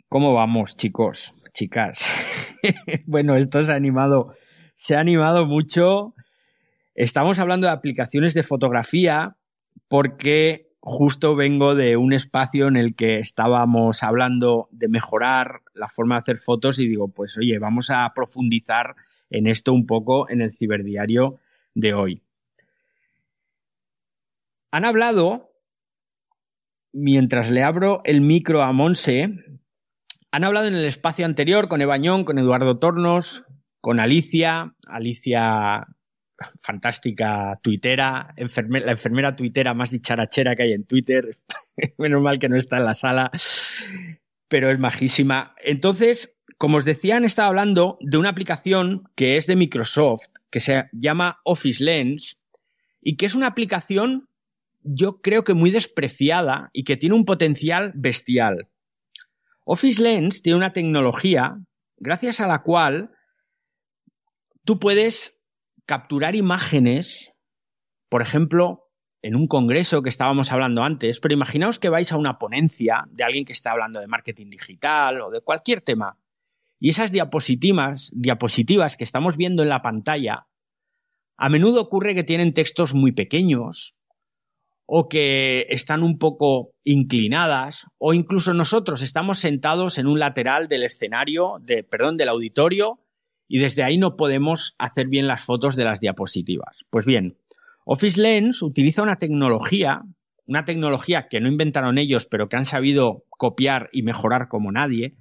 ¿Cómo 0.09 0.35
vamos, 0.35 0.77
chicos, 0.77 1.33
chicas? 1.53 2.05
bueno, 3.07 3.37
esto 3.37 3.63
se 3.63 3.71
ha 3.71 3.77
animado, 3.77 4.35
se 4.75 4.97
ha 4.97 4.99
animado 4.99 5.47
mucho. 5.47 6.17
Estamos 6.97 7.39
hablando 7.39 7.69
de 7.69 7.73
aplicaciones 7.73 8.35
de 8.35 8.43
fotografía 8.43 9.37
porque 9.87 10.72
justo 10.85 11.37
vengo 11.37 11.77
de 11.77 11.97
un 11.97 12.13
espacio 12.13 12.67
en 12.67 12.77
el 12.77 12.97
que 12.97 13.21
estábamos 13.21 14.03
hablando 14.03 14.69
de 14.73 14.89
mejorar 14.89 15.63
la 15.75 15.89
forma 15.89 16.17
de 16.17 16.21
hacer 16.21 16.39
fotos 16.39 16.81
y 16.81 16.89
digo, 16.89 17.07
pues 17.07 17.39
oye, 17.39 17.59
vamos 17.61 17.91
a 17.91 18.13
profundizar 18.15 18.97
en 19.31 19.47
esto 19.47 19.73
un 19.73 19.87
poco 19.87 20.29
en 20.29 20.43
el 20.43 20.53
ciberdiario 20.53 21.39
de 21.75 21.95
hoy. 21.95 22.23
Han 24.73 24.85
hablado, 24.85 25.53
mientras 26.93 27.51
le 27.53 27.63
abro 27.63 28.01
el 28.05 28.21
micro 28.21 28.63
a 28.63 28.73
Monse, 28.73 29.37
han 30.33 30.45
hablado 30.45 30.67
en 30.67 30.75
el 30.75 30.85
espacio 30.85 31.27
anterior 31.27 31.69
con 31.69 31.81
Ebañón, 31.81 32.25
con 32.25 32.39
Eduardo 32.39 32.81
Tornos, 32.81 33.45
con 33.81 34.01
Alicia, 34.01 34.75
Alicia 34.89 35.87
fantástica 36.61 37.59
tuitera, 37.63 38.35
la 38.37 38.93
enfermera 38.93 39.37
tuitera 39.37 39.75
más 39.75 39.91
dicharachera 39.91 40.57
que 40.57 40.65
hay 40.65 40.73
en 40.73 40.85
Twitter. 40.85 41.37
Menos 41.99 42.23
mal 42.23 42.39
que 42.39 42.49
no 42.49 42.57
está 42.57 42.79
en 42.79 42.85
la 42.85 42.95
sala, 42.95 43.31
pero 44.49 44.71
es 44.71 44.79
majísima. 44.79 45.55
Entonces, 45.63 46.35
como 46.59 46.79
os 46.79 46.85
decía, 46.85 47.17
han 47.17 47.25
estado 47.25 47.49
hablando 47.49 47.99
de 48.01 48.19
una 48.19 48.31
aplicación 48.31 49.09
que 49.15 49.37
es 49.37 49.47
de 49.47 49.57
Microsoft, 49.57 50.29
que 50.51 50.61
se 50.61 50.85
llama 50.93 51.41
Office 51.45 51.83
Lens, 51.83 52.39
y 53.01 53.17
que 53.17 53.27
es 53.27 53.35
una 53.35 53.49
aplicación 53.49 54.29
yo 54.85 55.21
creo 55.21 55.45
que 55.45 55.55
muy 55.55 55.71
despreciada 55.71 56.71
y 56.73 56.85
que 56.85 56.97
tiene 56.97 57.15
un 57.15 57.25
potencial 57.25 57.93
bestial. 57.95 58.69
Office 59.65 60.03
Lens 60.03 60.43
tiene 60.43 60.57
una 60.57 60.73
tecnología 60.73 61.57
gracias 61.97 62.41
a 62.41 62.49
la 62.49 62.63
cual 62.63 63.11
tú 64.65 64.79
puedes 64.79 65.39
capturar 65.87 66.37
imágenes, 66.37 67.33
por 68.09 68.23
ejemplo, 68.23 68.91
en 69.23 69.37
un 69.37 69.47
congreso 69.47 70.03
que 70.03 70.09
estábamos 70.09 70.53
hablando 70.53 70.83
antes, 70.83 71.21
pero 71.21 71.35
imaginaos 71.35 71.79
que 71.79 71.89
vais 71.89 72.11
a 72.13 72.17
una 72.17 72.39
ponencia 72.39 73.05
de 73.11 73.25
alguien 73.25 73.45
que 73.45 73.53
está 73.53 73.71
hablando 73.71 74.01
de 74.01 74.09
marketing 74.09 74.51
digital 74.51 75.21
o 75.21 75.31
de 75.31 75.41
cualquier 75.41 75.81
tema, 75.81 76.19
y 76.81 76.89
esas 76.89 77.13
diapositivas, 77.13 78.11
diapositivas 78.13 78.97
que 78.97 79.05
estamos 79.05 79.37
viendo 79.37 79.63
en 79.63 79.69
la 79.69 79.83
pantalla, 79.83 80.47
a 81.37 81.49
menudo 81.49 81.81
ocurre 81.81 82.15
que 82.15 82.25
tienen 82.25 82.55
textos 82.55 82.95
muy 82.95 83.13
pequeños, 83.13 83.95
o 84.95 85.09
que 85.09 85.67
están 85.71 86.03
un 86.03 86.19
poco 86.19 86.75
inclinadas 86.85 87.87
o 87.99 88.15
incluso 88.15 88.53
nosotros 88.53 89.01
estamos 89.01 89.39
sentados 89.39 89.97
en 89.97 90.07
un 90.07 90.19
lateral 90.19 90.69
del 90.69 90.83
escenario, 90.83 91.57
de, 91.61 91.83
perdón, 91.83 92.17
del 92.17 92.29
auditorio 92.29 92.99
y 93.53 93.59
desde 93.59 93.83
ahí 93.83 93.99
no 93.99 94.17
podemos 94.17 94.75
hacer 94.79 95.09
bien 95.09 95.27
las 95.27 95.45
fotos 95.45 95.77
de 95.77 95.85
las 95.85 96.01
diapositivas. 96.01 96.87
Pues 96.89 97.05
bien, 97.05 97.37
Office 97.85 98.19
Lens 98.19 98.63
utiliza 98.63 99.03
una 99.03 99.17
tecnología, 99.17 100.01
una 100.47 100.65
tecnología 100.65 101.29
que 101.29 101.39
no 101.39 101.49
inventaron 101.49 101.99
ellos, 101.99 102.25
pero 102.25 102.49
que 102.49 102.57
han 102.57 102.65
sabido 102.65 103.25
copiar 103.29 103.91
y 103.93 104.05
mejorar 104.05 104.49
como 104.49 104.73
nadie, 104.73 105.19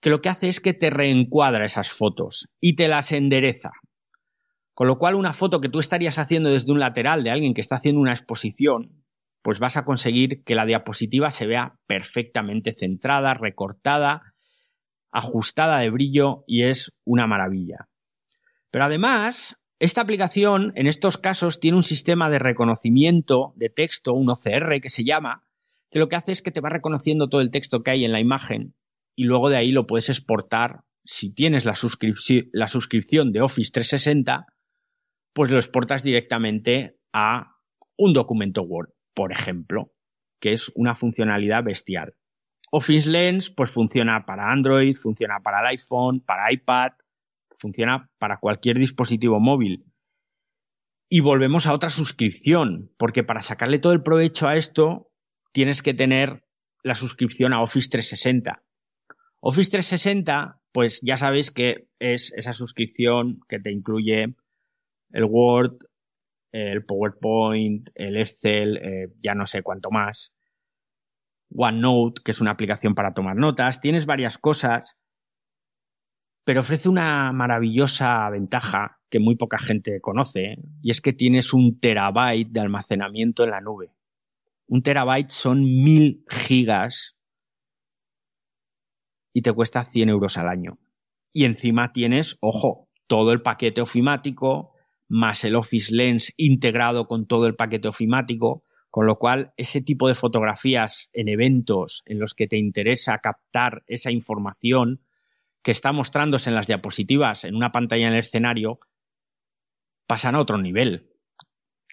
que 0.00 0.08
lo 0.08 0.22
que 0.22 0.30
hace 0.30 0.48
es 0.48 0.62
que 0.62 0.72
te 0.72 0.88
reencuadra 0.88 1.66
esas 1.66 1.90
fotos 1.90 2.48
y 2.62 2.76
te 2.76 2.88
las 2.88 3.12
endereza. 3.12 3.72
Con 4.72 4.86
lo 4.86 4.96
cual, 4.96 5.14
una 5.14 5.34
foto 5.34 5.60
que 5.60 5.68
tú 5.68 5.80
estarías 5.80 6.18
haciendo 6.18 6.48
desde 6.48 6.72
un 6.72 6.80
lateral 6.80 7.24
de 7.24 7.30
alguien 7.30 7.52
que 7.52 7.60
está 7.60 7.76
haciendo 7.76 8.00
una 8.00 8.12
exposición, 8.14 9.04
pues 9.42 9.58
vas 9.58 9.76
a 9.76 9.84
conseguir 9.84 10.44
que 10.44 10.54
la 10.54 10.64
diapositiva 10.64 11.30
se 11.30 11.46
vea 11.46 11.74
perfectamente 11.86 12.72
centrada, 12.72 13.34
recortada, 13.34 14.29
ajustada 15.12 15.78
de 15.78 15.90
brillo 15.90 16.44
y 16.46 16.64
es 16.64 16.92
una 17.04 17.26
maravilla. 17.26 17.88
Pero 18.70 18.84
además, 18.84 19.56
esta 19.78 20.00
aplicación 20.02 20.72
en 20.76 20.86
estos 20.86 21.18
casos 21.18 21.58
tiene 21.58 21.76
un 21.76 21.82
sistema 21.82 22.30
de 22.30 22.38
reconocimiento 22.38 23.52
de 23.56 23.70
texto, 23.70 24.12
un 24.12 24.30
OCR 24.30 24.80
que 24.80 24.90
se 24.90 25.04
llama, 25.04 25.44
que 25.90 25.98
lo 25.98 26.08
que 26.08 26.16
hace 26.16 26.32
es 26.32 26.42
que 26.42 26.52
te 26.52 26.60
va 26.60 26.68
reconociendo 26.68 27.28
todo 27.28 27.40
el 27.40 27.50
texto 27.50 27.82
que 27.82 27.90
hay 27.90 28.04
en 28.04 28.12
la 28.12 28.20
imagen 28.20 28.74
y 29.16 29.24
luego 29.24 29.48
de 29.48 29.56
ahí 29.56 29.72
lo 29.72 29.86
puedes 29.86 30.08
exportar 30.08 30.82
si 31.04 31.34
tienes 31.34 31.64
la, 31.64 31.74
suscripción 31.74 33.32
de 33.32 33.40
Office 33.40 33.70
360 33.72 34.46
pues 35.32 35.50
lo 35.50 35.58
exportas 35.58 36.02
directamente 36.02 36.98
a 37.12 37.56
un 37.96 38.12
documento 38.12 38.62
Word, 38.62 38.90
por 39.14 39.32
ejemplo, 39.32 39.92
que 40.40 40.52
es 40.52 40.70
una 40.74 40.94
funcionalidad 40.94 41.62
bestial. 41.64 42.14
Office 42.70 43.10
Lens, 43.10 43.50
pues 43.50 43.70
funciona 43.70 44.24
para 44.24 44.50
Android, 44.50 44.96
funciona 44.96 45.40
para 45.40 45.60
el 45.60 45.66
iPhone, 45.66 46.20
para 46.20 46.52
iPad, 46.52 46.92
funciona 47.58 48.08
para 48.18 48.38
cualquier 48.38 48.78
dispositivo 48.78 49.40
móvil. 49.40 49.84
Y 51.08 51.20
volvemos 51.20 51.66
a 51.66 51.74
otra 51.74 51.90
suscripción, 51.90 52.92
porque 52.96 53.24
para 53.24 53.40
sacarle 53.40 53.80
todo 53.80 53.92
el 53.92 54.02
provecho 54.02 54.46
a 54.46 54.56
esto, 54.56 55.10
tienes 55.52 55.82
que 55.82 55.94
tener 55.94 56.44
la 56.84 56.94
suscripción 56.94 57.52
a 57.52 57.62
Office 57.62 57.88
360. 57.90 58.62
Office 59.40 59.70
360, 59.70 60.60
pues 60.72 61.00
ya 61.02 61.16
sabéis 61.16 61.50
que 61.50 61.88
es 61.98 62.32
esa 62.36 62.52
suscripción 62.52 63.40
que 63.48 63.58
te 63.58 63.72
incluye 63.72 64.34
el 65.10 65.24
Word, 65.24 65.78
el 66.52 66.84
PowerPoint, 66.84 67.88
el 67.94 68.16
Excel, 68.16 68.76
eh, 68.76 69.08
ya 69.20 69.34
no 69.34 69.46
sé 69.46 69.62
cuánto 69.62 69.90
más. 69.90 70.32
OneNote, 71.54 72.22
que 72.24 72.30
es 72.30 72.40
una 72.40 72.52
aplicación 72.52 72.94
para 72.94 73.14
tomar 73.14 73.36
notas. 73.36 73.80
Tienes 73.80 74.06
varias 74.06 74.38
cosas, 74.38 74.98
pero 76.44 76.60
ofrece 76.60 76.88
una 76.88 77.32
maravillosa 77.32 78.28
ventaja 78.30 79.00
que 79.10 79.20
muy 79.20 79.36
poca 79.36 79.58
gente 79.58 80.00
conoce, 80.00 80.56
y 80.82 80.90
es 80.90 81.00
que 81.00 81.12
tienes 81.12 81.52
un 81.52 81.80
terabyte 81.80 82.50
de 82.50 82.60
almacenamiento 82.60 83.44
en 83.44 83.50
la 83.50 83.60
nube. 83.60 83.92
Un 84.68 84.82
terabyte 84.82 85.30
son 85.30 85.62
mil 85.62 86.24
gigas 86.28 87.18
y 89.32 89.42
te 89.42 89.52
cuesta 89.52 89.84
100 89.84 90.08
euros 90.08 90.38
al 90.38 90.48
año. 90.48 90.78
Y 91.32 91.44
encima 91.44 91.92
tienes, 91.92 92.38
ojo, 92.40 92.88
todo 93.06 93.32
el 93.32 93.42
paquete 93.42 93.80
ofimático, 93.80 94.72
más 95.08 95.44
el 95.44 95.56
Office 95.56 95.94
Lens 95.94 96.32
integrado 96.36 97.06
con 97.06 97.26
todo 97.26 97.46
el 97.46 97.56
paquete 97.56 97.88
ofimático, 97.88 98.64
con 98.90 99.06
lo 99.06 99.18
cual 99.18 99.52
ese 99.56 99.80
tipo 99.80 100.08
de 100.08 100.14
fotografías 100.14 101.08
en 101.12 101.28
eventos 101.28 102.02
en 102.06 102.18
los 102.18 102.34
que 102.34 102.48
te 102.48 102.58
interesa 102.58 103.18
captar 103.18 103.84
esa 103.86 104.10
información 104.10 105.00
que 105.62 105.70
está 105.70 105.92
mostrándose 105.92 106.50
en 106.50 106.56
las 106.56 106.66
diapositivas 106.66 107.44
en 107.44 107.54
una 107.54 107.70
pantalla 107.70 108.08
en 108.08 108.14
el 108.14 108.20
escenario, 108.20 108.80
pasan 110.06 110.34
a 110.34 110.40
otro 110.40 110.58
nivel. 110.58 111.08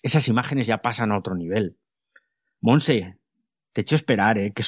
Esas 0.02 0.28
imágenes 0.28 0.68
ya 0.68 0.82
pasan 0.82 1.12
a 1.12 1.18
otro 1.18 1.36
nivel. 1.36 1.78
Monse, 2.62 3.20
te 3.74 3.82
echo 3.82 3.96
esperar, 3.96 4.38
¿eh? 4.40 4.54
que 4.54 4.64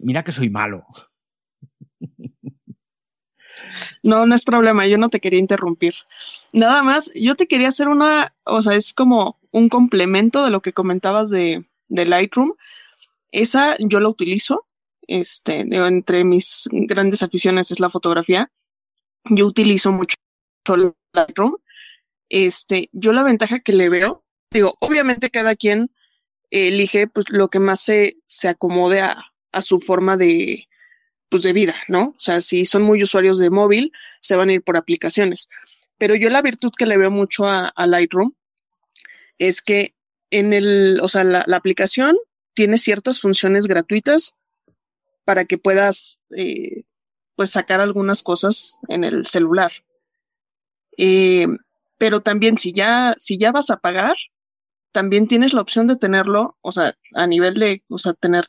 mira 0.00 0.22
que 0.22 0.32
soy 0.32 0.50
malo. 0.50 0.84
No, 4.02 4.26
no 4.26 4.34
es 4.34 4.44
problema, 4.44 4.86
yo 4.86 4.96
no 4.96 5.10
te 5.10 5.20
quería 5.20 5.38
interrumpir. 5.38 5.94
Nada 6.52 6.82
más, 6.82 7.10
yo 7.14 7.34
te 7.34 7.46
quería 7.46 7.68
hacer 7.68 7.88
una, 7.88 8.34
o 8.44 8.62
sea, 8.62 8.74
es 8.74 8.94
como 8.94 9.38
un 9.50 9.68
complemento 9.68 10.44
de 10.44 10.50
lo 10.50 10.62
que 10.62 10.72
comentabas 10.72 11.28
de, 11.30 11.69
de 11.90 12.06
Lightroom. 12.06 12.54
Esa 13.30 13.76
yo 13.78 14.00
la 14.00 14.08
utilizo. 14.08 14.64
Este, 15.06 15.60
entre 15.60 16.24
mis 16.24 16.68
grandes 16.72 17.22
aficiones 17.22 17.70
es 17.70 17.80
la 17.80 17.90
fotografía. 17.90 18.50
Yo 19.24 19.46
utilizo 19.46 19.92
mucho 19.92 20.16
Lightroom. 21.12 21.56
Este, 22.30 22.88
yo 22.92 23.12
la 23.12 23.24
ventaja 23.24 23.60
que 23.60 23.72
le 23.72 23.90
veo, 23.90 24.24
digo, 24.50 24.74
obviamente 24.80 25.30
cada 25.30 25.56
quien 25.56 25.90
elige 26.50 27.08
pues 27.08 27.28
lo 27.30 27.48
que 27.48 27.58
más 27.58 27.80
se, 27.80 28.16
se 28.26 28.48
acomode 28.48 29.00
a, 29.00 29.32
a 29.52 29.62
su 29.62 29.80
forma 29.80 30.16
de, 30.16 30.68
pues 31.30 31.42
de 31.42 31.52
vida, 31.52 31.74
¿no? 31.88 32.08
O 32.16 32.20
sea, 32.20 32.40
si 32.42 32.64
son 32.64 32.82
muy 32.82 33.02
usuarios 33.02 33.38
de 33.38 33.50
móvil, 33.50 33.92
se 34.20 34.36
van 34.36 34.50
a 34.50 34.52
ir 34.52 34.62
por 34.62 34.76
aplicaciones. 34.76 35.48
Pero 35.96 36.14
yo 36.14 36.28
la 36.28 36.42
virtud 36.42 36.70
que 36.76 36.86
le 36.86 36.96
veo 36.96 37.10
mucho 37.10 37.46
a, 37.46 37.72
Lightroom 37.86 38.32
es 39.38 39.62
que 39.62 39.94
en 40.30 40.52
el, 40.52 41.00
o 41.02 41.08
sea, 41.08 41.24
la, 41.24 41.44
aplicación 41.52 42.16
tiene 42.54 42.78
ciertas 42.78 43.20
funciones 43.20 43.66
gratuitas 43.66 44.34
para 45.24 45.44
que 45.44 45.58
puedas, 45.58 46.18
eh, 46.36 46.84
pues, 47.36 47.50
sacar 47.50 47.80
algunas 47.80 48.22
cosas 48.22 48.78
en 48.88 49.04
el 49.04 49.26
celular. 49.26 49.72
Eh, 50.96 51.46
pero 51.98 52.20
también 52.20 52.58
si 52.58 52.72
ya, 52.72 53.14
si 53.18 53.38
ya 53.38 53.52
vas 53.52 53.70
a 53.70 53.78
pagar, 53.78 54.16
también 54.92 55.28
tienes 55.28 55.52
la 55.52 55.60
opción 55.60 55.86
de 55.86 55.96
tenerlo, 55.96 56.56
o 56.62 56.72
sea, 56.72 56.94
a 57.14 57.26
nivel 57.26 57.54
de, 57.54 57.84
o 57.88 57.98
sea, 57.98 58.12
tener 58.14 58.46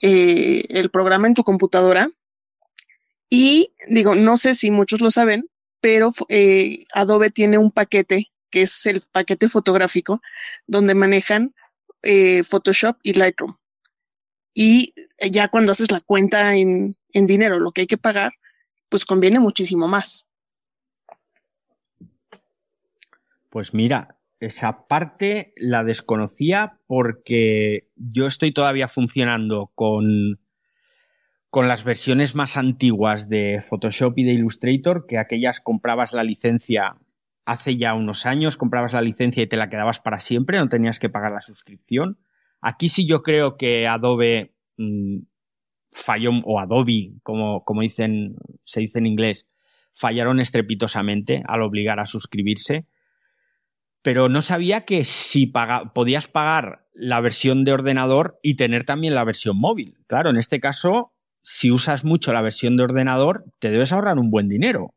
eh, 0.00 0.64
el 0.68 0.90
programa 0.90 1.26
en 1.26 1.34
tu 1.34 1.44
computadora. 1.44 2.08
Y 3.30 3.72
digo, 3.88 4.14
no 4.14 4.36
sé 4.36 4.54
si 4.54 4.70
muchos 4.70 5.00
lo 5.00 5.10
saben, 5.10 5.48
pero 5.80 6.12
Adobe 6.94 7.30
tiene 7.30 7.58
un 7.58 7.70
paquete 7.70 8.31
que 8.52 8.62
es 8.62 8.86
el 8.86 9.02
paquete 9.10 9.48
fotográfico 9.48 10.22
donde 10.68 10.94
manejan 10.94 11.54
eh, 12.02 12.44
Photoshop 12.44 12.98
y 13.02 13.14
Lightroom. 13.14 13.56
Y 14.54 14.94
ya 15.30 15.48
cuando 15.48 15.72
haces 15.72 15.90
la 15.90 16.00
cuenta 16.00 16.54
en, 16.54 16.96
en 17.12 17.26
dinero, 17.26 17.58
lo 17.58 17.72
que 17.72 17.80
hay 17.80 17.86
que 17.86 17.98
pagar, 17.98 18.32
pues 18.88 19.04
conviene 19.04 19.40
muchísimo 19.40 19.88
más. 19.88 20.26
Pues 23.48 23.74
mira, 23.74 24.18
esa 24.40 24.86
parte 24.86 25.52
la 25.56 25.84
desconocía 25.84 26.78
porque 26.86 27.88
yo 27.96 28.26
estoy 28.26 28.52
todavía 28.52 28.88
funcionando 28.88 29.70
con, 29.74 30.40
con 31.48 31.68
las 31.68 31.84
versiones 31.84 32.34
más 32.34 32.56
antiguas 32.56 33.28
de 33.28 33.60
Photoshop 33.60 34.18
y 34.18 34.24
de 34.24 34.32
Illustrator, 34.32 35.06
que 35.06 35.18
aquellas 35.18 35.60
comprabas 35.60 36.12
la 36.12 36.24
licencia 36.24 36.96
hace 37.44 37.76
ya 37.76 37.94
unos 37.94 38.26
años, 38.26 38.56
comprabas 38.56 38.92
la 38.92 39.00
licencia 39.00 39.42
y 39.42 39.48
te 39.48 39.56
la 39.56 39.68
quedabas 39.68 40.00
para 40.00 40.20
siempre, 40.20 40.58
no 40.58 40.68
tenías 40.68 40.98
que 40.98 41.08
pagar 41.08 41.32
la 41.32 41.40
suscripción. 41.40 42.18
Aquí 42.60 42.88
sí 42.88 43.06
yo 43.06 43.22
creo 43.22 43.56
que 43.56 43.86
Adobe 43.86 44.54
mm, 44.76 45.18
falló, 45.92 46.30
o 46.44 46.60
Adobe, 46.60 47.12
como, 47.22 47.64
como 47.64 47.82
dicen, 47.82 48.36
se 48.64 48.80
dice 48.80 48.98
en 48.98 49.06
inglés, 49.06 49.48
fallaron 49.94 50.40
estrepitosamente 50.40 51.42
al 51.46 51.62
obligar 51.62 52.00
a 52.00 52.06
suscribirse 52.06 52.86
pero 54.02 54.28
no 54.28 54.42
sabía 54.42 54.84
que 54.84 55.04
si 55.04 55.50
podías 55.94 56.28
pagar 56.28 56.86
la 56.92 57.20
versión 57.20 57.64
de 57.64 57.72
ordenador 57.72 58.38
y 58.42 58.56
tener 58.56 58.84
también 58.84 59.14
la 59.14 59.24
versión 59.24 59.58
móvil. 59.58 59.96
Claro, 60.08 60.30
en 60.30 60.36
este 60.36 60.60
caso, 60.60 61.12
si 61.40 61.70
usas 61.70 62.04
mucho 62.04 62.32
la 62.32 62.42
versión 62.42 62.76
de 62.76 62.82
ordenador, 62.82 63.44
te 63.60 63.70
debes 63.70 63.92
ahorrar 63.92 64.18
un 64.18 64.30
buen 64.30 64.48
dinero. 64.48 64.94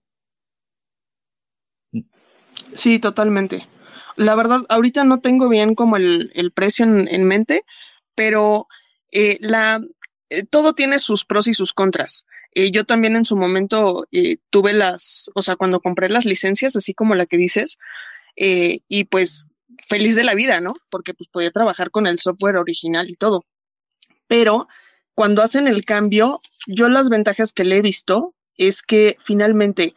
Sí, 2.75 2.99
totalmente. 2.99 3.67
La 4.15 4.35
verdad, 4.35 4.61
ahorita 4.69 5.03
no 5.03 5.19
tengo 5.19 5.49
bien 5.49 5.75
como 5.75 5.97
el, 5.97 6.51
precio 6.53 6.85
en, 6.85 7.27
mente, 7.27 7.65
pero 8.13 8.67
eh, 9.11 9.37
la, 9.41 9.81
eh, 10.29 10.43
todo 10.43 10.73
tiene 10.73 10.99
sus 10.99 11.25
pros 11.25 11.47
y 11.47 11.53
sus 11.53 11.73
contras. 11.73 12.25
Eh, 12.53 12.71
yo 12.71 12.85
también 12.85 13.15
en 13.15 13.25
su 13.25 13.35
momento 13.35 14.05
tuve 14.49 14.71
las, 14.71 15.29
o 15.35 15.41
sea, 15.41 15.57
cuando 15.57 15.81
compré 15.81 16.09
las 16.09 16.25
licencias, 16.25 16.75
así 16.75 16.93
como 16.93 17.15
la 17.15 17.25
que 17.25 17.37
dices, 17.37 17.77
eh, 18.35 18.79
y 18.87 19.05
pues 19.05 19.47
feliz 19.87 20.15
de 20.15 20.23
la 20.23 20.35
vida, 20.35 20.59
¿no? 20.59 20.75
Porque 20.89 21.13
pues 21.13 21.29
podía 21.29 21.51
trabajar 21.51 21.91
con 21.91 22.07
el 22.07 22.19
software 22.19 22.57
original 22.57 23.09
y 23.09 23.15
todo. 23.15 23.45
Pero 24.27 24.67
cuando 25.13 25.43
hacen 25.43 25.67
el 25.67 25.85
cambio, 25.85 26.39
yo 26.67 26.89
las 26.89 27.09
ventajas 27.09 27.53
que 27.53 27.63
le 27.63 27.77
he 27.77 27.81
visto 27.81 28.33
es 28.57 28.81
que 28.81 29.17
finalmente, 29.19 29.95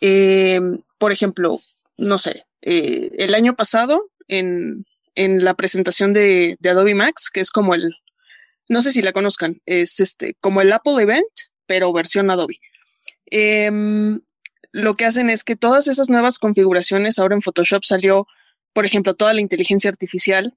eh, 0.00 0.60
por 0.98 1.12
ejemplo, 1.12 1.60
no 1.96 2.18
sé, 2.18 2.44
eh, 2.62 3.10
el 3.18 3.34
año 3.34 3.56
pasado 3.56 4.10
en, 4.28 4.84
en 5.14 5.44
la 5.44 5.54
presentación 5.54 6.12
de, 6.12 6.56
de, 6.60 6.70
Adobe 6.70 6.94
Max, 6.94 7.30
que 7.30 7.40
es 7.40 7.50
como 7.50 7.74
el, 7.74 7.94
no 8.68 8.82
sé 8.82 8.92
si 8.92 9.02
la 9.02 9.12
conozcan, 9.12 9.56
es 9.66 10.00
este, 10.00 10.34
como 10.40 10.60
el 10.60 10.72
Apple 10.72 11.00
Event, 11.00 11.26
pero 11.66 11.92
versión 11.92 12.30
Adobe. 12.30 12.58
Eh, 13.30 13.70
lo 14.76 14.94
que 14.94 15.06
hacen 15.06 15.30
es 15.30 15.42
que 15.42 15.56
todas 15.56 15.88
esas 15.88 16.10
nuevas 16.10 16.38
configuraciones, 16.38 17.18
ahora 17.18 17.34
en 17.34 17.40
Photoshop 17.40 17.82
salió, 17.82 18.26
por 18.74 18.84
ejemplo, 18.84 19.14
toda 19.14 19.32
la 19.32 19.40
inteligencia 19.40 19.88
artificial, 19.88 20.54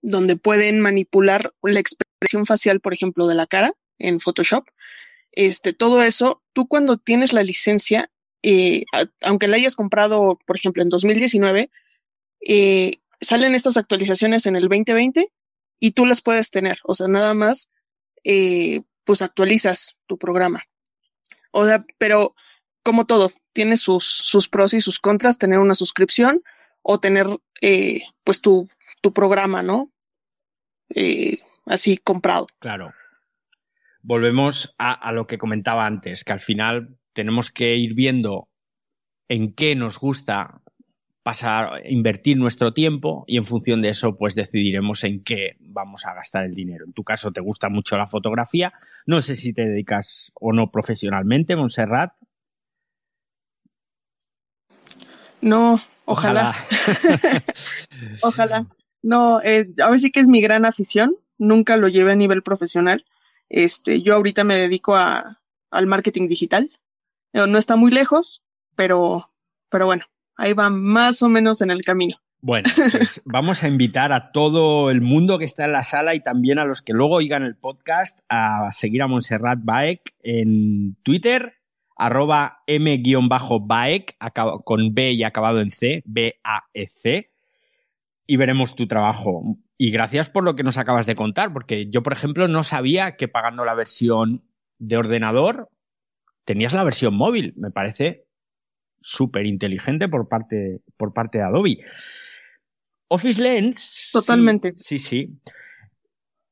donde 0.00 0.36
pueden 0.36 0.78
manipular 0.78 1.52
la 1.60 1.80
expresión 1.80 2.46
facial, 2.46 2.78
por 2.78 2.94
ejemplo, 2.94 3.26
de 3.26 3.34
la 3.34 3.48
cara 3.48 3.72
en 3.98 4.20
Photoshop. 4.20 4.68
Este, 5.32 5.72
todo 5.72 6.04
eso, 6.04 6.40
tú 6.52 6.68
cuando 6.68 6.98
tienes 6.98 7.32
la 7.32 7.42
licencia, 7.42 8.11
eh, 8.42 8.84
aunque 9.22 9.46
la 9.46 9.56
hayas 9.56 9.76
comprado, 9.76 10.38
por 10.46 10.56
ejemplo, 10.56 10.82
en 10.82 10.88
2019, 10.88 11.70
eh, 12.46 12.92
salen 13.20 13.54
estas 13.54 13.76
actualizaciones 13.76 14.46
en 14.46 14.56
el 14.56 14.68
2020 14.68 15.32
y 15.78 15.90
tú 15.92 16.06
las 16.06 16.20
puedes 16.20 16.50
tener. 16.50 16.78
O 16.84 16.94
sea, 16.94 17.08
nada 17.08 17.34
más, 17.34 17.70
eh, 18.24 18.82
pues 19.04 19.22
actualizas 19.22 19.96
tu 20.06 20.18
programa. 20.18 20.62
O 21.52 21.66
sea, 21.66 21.84
pero 21.98 22.34
como 22.82 23.06
todo, 23.06 23.30
tiene 23.52 23.76
sus, 23.76 24.04
sus 24.04 24.48
pros 24.48 24.74
y 24.74 24.80
sus 24.80 24.98
contras, 24.98 25.38
tener 25.38 25.60
una 25.60 25.74
suscripción 25.74 26.42
o 26.82 26.98
tener 26.98 27.26
pues 28.24 28.40
tu, 28.40 28.68
tu 29.02 29.12
programa, 29.12 29.62
¿no? 29.62 29.92
Así 31.66 31.96
comprado. 31.98 32.48
Claro. 32.58 32.92
Volvemos 34.02 34.74
a 34.78 35.12
lo 35.12 35.28
que 35.28 35.38
comentaba 35.38 35.86
antes, 35.86 36.24
que 36.24 36.32
al 36.32 36.40
final 36.40 36.98
tenemos 37.12 37.50
que 37.50 37.76
ir 37.76 37.94
viendo 37.94 38.48
en 39.28 39.54
qué 39.54 39.74
nos 39.76 39.98
gusta 39.98 40.62
pasar, 41.22 41.82
invertir 41.88 42.36
nuestro 42.36 42.72
tiempo 42.72 43.24
y 43.26 43.36
en 43.36 43.46
función 43.46 43.80
de 43.80 43.90
eso, 43.90 44.16
pues 44.16 44.34
decidiremos 44.34 45.04
en 45.04 45.22
qué 45.22 45.56
vamos 45.60 46.04
a 46.04 46.14
gastar 46.14 46.44
el 46.44 46.54
dinero. 46.54 46.84
En 46.84 46.92
tu 46.92 47.04
caso, 47.04 47.32
te 47.32 47.40
gusta 47.40 47.68
mucho 47.68 47.96
la 47.96 48.08
fotografía. 48.08 48.72
No 49.06 49.22
sé 49.22 49.36
si 49.36 49.52
te 49.52 49.62
dedicas 49.62 50.32
o 50.34 50.52
no 50.52 50.70
profesionalmente, 50.70 51.56
Montserrat. 51.56 52.12
No, 55.40 55.82
ojalá. 56.04 56.54
Ojalá. 58.22 58.66
No, 59.04 59.42
eh, 59.42 59.68
a 59.82 59.90
ver 59.90 59.98
sí 59.98 60.12
que 60.12 60.20
es 60.20 60.28
mi 60.28 60.40
gran 60.40 60.64
afición. 60.64 61.16
Nunca 61.36 61.76
lo 61.76 61.88
llevé 61.88 62.12
a 62.12 62.14
nivel 62.14 62.44
profesional. 62.44 63.04
Este, 63.48 64.00
yo 64.00 64.14
ahorita 64.14 64.44
me 64.44 64.54
dedico 64.54 64.94
a, 64.94 65.40
al 65.72 65.88
marketing 65.88 66.28
digital. 66.28 66.70
No 67.32 67.58
está 67.58 67.76
muy 67.76 67.90
lejos, 67.90 68.42
pero, 68.76 69.30
pero 69.70 69.86
bueno, 69.86 70.04
ahí 70.36 70.52
va 70.52 70.70
más 70.70 71.22
o 71.22 71.28
menos 71.28 71.62
en 71.62 71.70
el 71.70 71.82
camino. 71.82 72.16
Bueno, 72.44 72.68
pues 72.74 73.22
vamos 73.24 73.62
a 73.62 73.68
invitar 73.68 74.12
a 74.12 74.32
todo 74.32 74.90
el 74.90 75.00
mundo 75.00 75.38
que 75.38 75.44
está 75.44 75.64
en 75.64 75.72
la 75.72 75.84
sala 75.84 76.14
y 76.16 76.20
también 76.20 76.58
a 76.58 76.64
los 76.64 76.82
que 76.82 76.92
luego 76.92 77.14
oigan 77.14 77.44
el 77.44 77.56
podcast 77.56 78.18
a 78.28 78.70
seguir 78.72 79.02
a 79.02 79.06
Montserrat 79.06 79.60
Baek 79.62 80.14
en 80.24 80.96
Twitter, 81.04 81.54
arroba 81.96 82.62
m-baek 82.66 84.16
con 84.64 84.92
B 84.92 85.12
y 85.12 85.22
acabado 85.22 85.60
en 85.60 85.70
C, 85.70 86.02
B-A-E-C, 86.04 87.30
y 88.26 88.36
veremos 88.36 88.74
tu 88.74 88.88
trabajo. 88.88 89.56
Y 89.78 89.92
gracias 89.92 90.28
por 90.28 90.42
lo 90.42 90.56
que 90.56 90.64
nos 90.64 90.78
acabas 90.78 91.06
de 91.06 91.14
contar, 91.14 91.52
porque 91.52 91.90
yo, 91.90 92.02
por 92.02 92.12
ejemplo, 92.12 92.48
no 92.48 92.64
sabía 92.64 93.16
que 93.16 93.28
pagando 93.28 93.64
la 93.64 93.74
versión 93.74 94.42
de 94.78 94.96
ordenador 94.96 95.68
tenías 96.44 96.72
la 96.72 96.84
versión 96.84 97.14
móvil. 97.14 97.54
Me 97.56 97.70
parece 97.70 98.24
súper 99.00 99.46
inteligente 99.46 100.08
por 100.08 100.28
parte, 100.28 100.80
por 100.96 101.12
parte 101.12 101.38
de 101.38 101.44
Adobe. 101.44 101.78
Office 103.08 103.42
Lens. 103.42 104.10
Totalmente. 104.12 104.72
sí, 104.76 104.98
sí. 104.98 105.38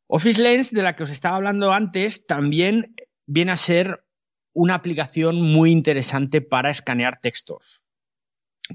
Office 0.07 0.42
Lens, 0.42 0.72
de 0.72 0.83
la 0.83 0.96
que 0.96 1.05
os 1.05 1.11
estaba 1.11 1.37
hablando 1.37 1.72
antes, 1.72 2.26
también 2.26 2.94
viene 3.26 3.53
a 3.53 3.57
ser 3.57 4.05
una 4.53 4.74
aplicación 4.74 5.40
muy 5.40 5.70
interesante 5.70 6.40
para 6.40 6.70
escanear 6.70 7.20
textos. 7.20 7.83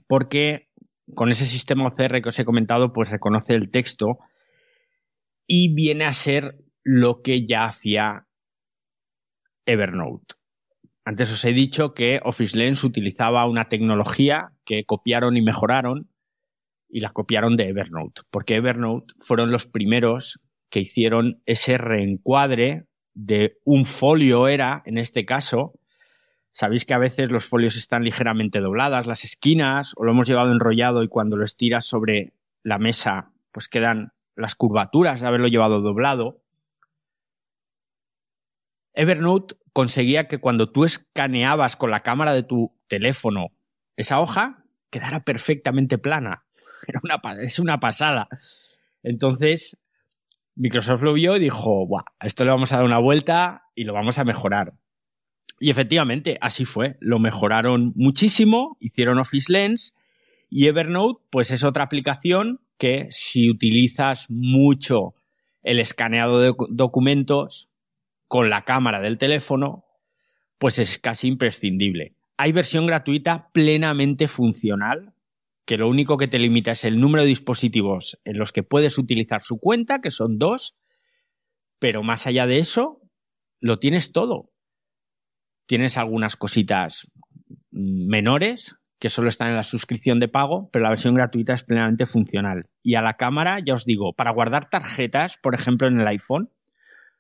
Porque 0.08 0.70
con 1.14 1.30
ese 1.30 1.46
sistema 1.46 1.88
OCR 1.88 2.22
que 2.22 2.30
os 2.30 2.40
he 2.40 2.46
comentado, 2.46 2.94
pues 2.94 3.10
reconoce 3.10 3.54
el 3.54 3.70
texto 3.70 4.20
y 5.46 5.74
viene 5.76 6.06
a 6.06 6.14
ser 6.14 6.58
lo 6.84 7.22
que 7.22 7.46
ya 7.46 7.66
hacía 7.66 8.28
Evernote. 9.66 10.36
Antes 11.06 11.32
os 11.32 11.46
he 11.46 11.54
dicho 11.54 11.94
que 11.94 12.20
Office 12.24 12.58
Lens 12.58 12.84
utilizaba 12.84 13.48
una 13.48 13.70
tecnología 13.70 14.52
que 14.66 14.86
copiaron 14.86 15.38
y 15.38 15.42
mejoraron 15.42 16.10
y 16.90 17.00
la 17.00 17.12
copiaron 17.12 17.56
de 17.56 17.70
Evernote, 17.70 18.24
porque 18.32 18.56
Evernote 18.56 19.14
fueron 19.20 19.52
los 19.52 19.68
primeros 19.68 20.42
que 20.70 20.82
hicieron 20.82 21.42
ese 21.46 21.78
reencuadre 21.78 22.86
de 23.14 23.58
un 23.64 23.86
folio 23.86 24.48
era, 24.48 24.82
en 24.86 24.98
este 24.98 25.26
caso, 25.26 25.74
Sabéis 26.56 26.86
que 26.86 26.94
a 26.94 26.98
veces 26.98 27.30
los 27.30 27.44
folios 27.44 27.76
están 27.76 28.06
ligeramente 28.06 28.62
dobladas, 28.62 29.08
las 29.08 29.26
esquinas, 29.26 29.92
o 29.98 30.06
lo 30.06 30.12
hemos 30.14 30.26
llevado 30.26 30.54
enrollado 30.54 31.04
y 31.04 31.10
cuando 31.10 31.36
lo 31.36 31.44
estiras 31.44 31.84
sobre 31.84 32.32
la 32.64 32.78
mesa, 32.78 33.34
pues 33.52 33.68
quedan 33.68 34.14
las 34.38 34.56
curvaturas 34.56 35.20
de 35.20 35.28
haberlo 35.28 35.50
llevado 35.50 35.82
doblado. 35.82 36.45
Evernote 38.96 39.56
conseguía 39.74 40.28
que 40.28 40.40
cuando 40.40 40.72
tú 40.72 40.86
escaneabas 40.86 41.76
con 41.76 41.92
la 41.92 42.02
cámara 42.02 42.34
de 42.34 42.44
tu 42.44 42.74
teléfono 42.88 43.48
esa 43.98 44.20
hoja, 44.20 44.64
quedara 44.90 45.24
perfectamente 45.24 45.98
plana. 45.98 46.46
Es 47.42 47.60
una 47.60 47.80
pasada. 47.80 48.28
Entonces, 49.04 49.78
Microsoft 50.56 51.02
lo 51.02 51.14
vio 51.14 51.36
y 51.36 51.40
dijo, 51.40 51.86
Buah, 51.88 52.04
esto 52.22 52.46
le 52.46 52.52
vamos 52.52 52.72
a 52.72 52.78
dar 52.78 52.86
una 52.86 53.00
vuelta 53.00 53.64
y 53.76 53.84
lo 53.84 53.94
vamos 53.94 54.20
a 54.20 54.24
mejorar. 54.24 54.74
Y 55.60 55.70
efectivamente, 55.70 56.38
así 56.42 56.66
fue. 56.66 56.98
Lo 57.00 57.20
mejoraron 57.20 57.94
muchísimo, 57.96 58.78
hicieron 58.80 59.20
Office 59.20 59.52
Lens 59.52 59.94
y 60.50 60.68
Evernote, 60.68 61.22
pues 61.30 61.52
es 61.52 61.64
otra 61.64 61.84
aplicación 61.84 62.60
que 62.78 63.08
si 63.10 63.50
utilizas 63.50 64.30
mucho 64.30 65.16
el 65.64 65.80
escaneado 65.80 66.40
de 66.40 66.54
documentos 66.70 67.70
con 68.28 68.50
la 68.50 68.64
cámara 68.64 69.00
del 69.00 69.18
teléfono, 69.18 69.86
pues 70.58 70.80
es 70.80 71.00
casi 71.00 71.28
imprescindible. 71.28 72.16
Hay 72.38 72.52
versión 72.52 72.86
gratuita 72.86 73.50
plenamente 73.54 74.28
funcional, 74.28 75.14
que 75.66 75.78
lo 75.78 75.90
único 75.90 76.18
que 76.18 76.28
te 76.28 76.40
limita 76.40 76.72
es 76.72 76.86
el 76.86 77.00
número 77.00 77.24
de 77.24 77.30
dispositivos 77.30 78.20
en 78.24 78.38
los 78.38 78.52
que 78.52 78.64
puedes 78.64 78.98
utilizar 78.98 79.42
su 79.42 79.60
cuenta, 79.60 80.00
que 80.00 80.12
son 80.12 80.38
dos, 80.38 80.78
pero 81.80 82.04
más 82.04 82.28
allá 82.28 82.46
de 82.46 82.60
eso, 82.60 83.02
lo 83.60 83.80
tienes 83.80 84.12
todo. 84.12 84.52
Tienes 85.66 85.98
algunas 85.98 86.36
cositas 86.36 87.12
menores 87.72 88.76
que 89.00 89.10
solo 89.10 89.28
están 89.28 89.50
en 89.50 89.56
la 89.56 89.64
suscripción 89.64 90.20
de 90.20 90.28
pago, 90.28 90.70
pero 90.72 90.84
la 90.84 90.90
versión 90.90 91.16
gratuita 91.16 91.54
es 91.54 91.64
plenamente 91.64 92.06
funcional. 92.06 92.62
Y 92.82 92.96
a 92.96 93.02
la 93.02 93.16
cámara, 93.16 93.60
ya 93.60 93.74
os 93.74 93.86
digo, 93.86 94.14
para 94.14 94.32
guardar 94.32 94.70
tarjetas, 94.70 95.38
por 95.38 95.54
ejemplo, 95.54 95.88
en 95.88 96.00
el 96.00 96.08
iPhone, 96.08 96.50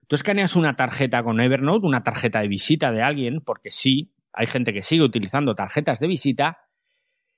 tú 0.08 0.16
escaneas 0.16 0.56
una 0.56 0.76
tarjeta 0.76 1.24
con 1.24 1.40
Evernote, 1.40 1.86
una 1.86 2.04
tarjeta 2.04 2.42
de 2.42 2.48
visita 2.48 2.92
de 2.92 3.02
alguien, 3.02 3.42
porque 3.42 3.72
sí, 3.72 4.14
hay 4.34 4.48
gente 4.48 4.74
que 4.74 4.82
sigue 4.82 5.04
utilizando 5.04 5.56
tarjetas 5.56 6.00
de 6.00 6.08
visita, 6.08 6.58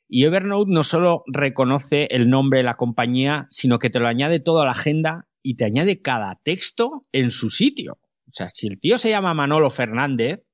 y 0.09 0.23
Evernote 0.23 0.71
no 0.71 0.83
solo 0.83 1.23
reconoce 1.27 2.07
el 2.11 2.29
nombre 2.29 2.59
de 2.59 2.63
la 2.63 2.77
compañía, 2.77 3.47
sino 3.49 3.77
que 3.77 3.89
te 3.89 3.99
lo 3.99 4.07
añade 4.07 4.39
todo 4.39 4.61
a 4.61 4.65
la 4.65 4.71
agenda 4.71 5.27
y 5.43 5.55
te 5.55 5.65
añade 5.65 6.01
cada 6.01 6.39
texto 6.43 7.05
en 7.11 7.31
su 7.31 7.49
sitio. 7.49 7.99
O 8.27 8.31
sea, 8.31 8.49
si 8.49 8.67
el 8.67 8.79
tío 8.79 8.97
se 8.97 9.09
llama 9.09 9.33
Manolo 9.33 9.69
Fernández, 9.69 10.45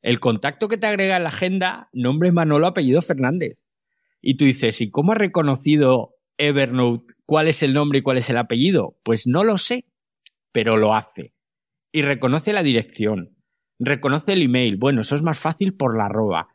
el 0.00 0.20
contacto 0.20 0.68
que 0.68 0.78
te 0.78 0.86
agrega 0.86 1.16
en 1.16 1.24
la 1.24 1.28
agenda, 1.30 1.88
nombre 1.92 2.32
Manolo, 2.32 2.66
apellido 2.66 3.02
Fernández. 3.02 3.58
Y 4.20 4.36
tú 4.36 4.44
dices, 4.44 4.80
¿y 4.80 4.90
cómo 4.90 5.12
ha 5.12 5.16
reconocido 5.16 6.14
Evernote 6.38 7.14
cuál 7.26 7.48
es 7.48 7.62
el 7.62 7.74
nombre 7.74 7.98
y 7.98 8.02
cuál 8.02 8.18
es 8.18 8.30
el 8.30 8.38
apellido? 8.38 8.98
Pues 9.02 9.26
no 9.26 9.44
lo 9.44 9.58
sé, 9.58 9.86
pero 10.52 10.76
lo 10.76 10.94
hace. 10.94 11.34
Y 11.92 12.02
reconoce 12.02 12.52
la 12.52 12.62
dirección, 12.62 13.36
reconoce 13.78 14.34
el 14.34 14.42
email. 14.42 14.76
Bueno, 14.76 15.00
eso 15.00 15.14
es 15.14 15.22
más 15.22 15.38
fácil 15.38 15.74
por 15.74 15.96
la 15.96 16.06
arroba. 16.06 16.48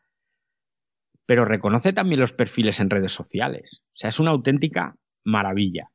Pero 1.26 1.46
reconoce 1.46 1.94
también 1.94 2.20
los 2.20 2.34
perfiles 2.34 2.80
en 2.80 2.90
redes 2.90 3.12
sociales. 3.12 3.84
O 3.88 3.96
sea, 3.96 4.10
es 4.10 4.20
una 4.20 4.32
auténtica 4.32 4.96
maravilla. 5.24 5.90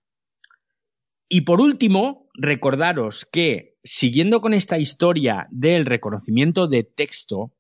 Y 1.29 1.43
por 1.43 1.61
último, 1.61 2.29
recordaros 2.35 3.27
que, 3.31 3.77
siguiendo 3.85 4.41
con 4.41 4.55
esta 4.55 4.79
historia 4.79 5.47
del 5.51 5.85
reconocimiento 5.85 6.69
de 6.69 6.85
texto, 6.85 7.53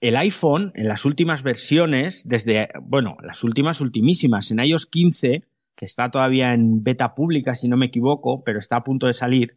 el 0.00 0.16
iPhone, 0.16 0.72
en 0.74 0.88
las 0.88 1.04
últimas 1.04 1.42
versiones, 1.44 2.24
desde, 2.26 2.68
bueno, 2.82 3.16
las 3.22 3.44
últimas, 3.44 3.80
ultimísimas, 3.80 4.50
en 4.50 4.58
iOS 4.58 4.86
15, 4.86 5.44
que 5.76 5.86
está 5.86 6.10
todavía 6.10 6.52
en 6.52 6.82
beta 6.82 7.14
pública, 7.14 7.54
si 7.54 7.68
no 7.68 7.76
me 7.76 7.86
equivoco, 7.86 8.42
pero 8.44 8.58
está 8.58 8.76
a 8.76 8.84
punto 8.84 9.06
de 9.06 9.12
salir, 9.12 9.56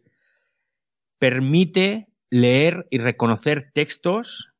permite 1.18 2.08
leer 2.30 2.86
y 2.90 2.98
reconocer 2.98 3.70
textos 3.72 4.52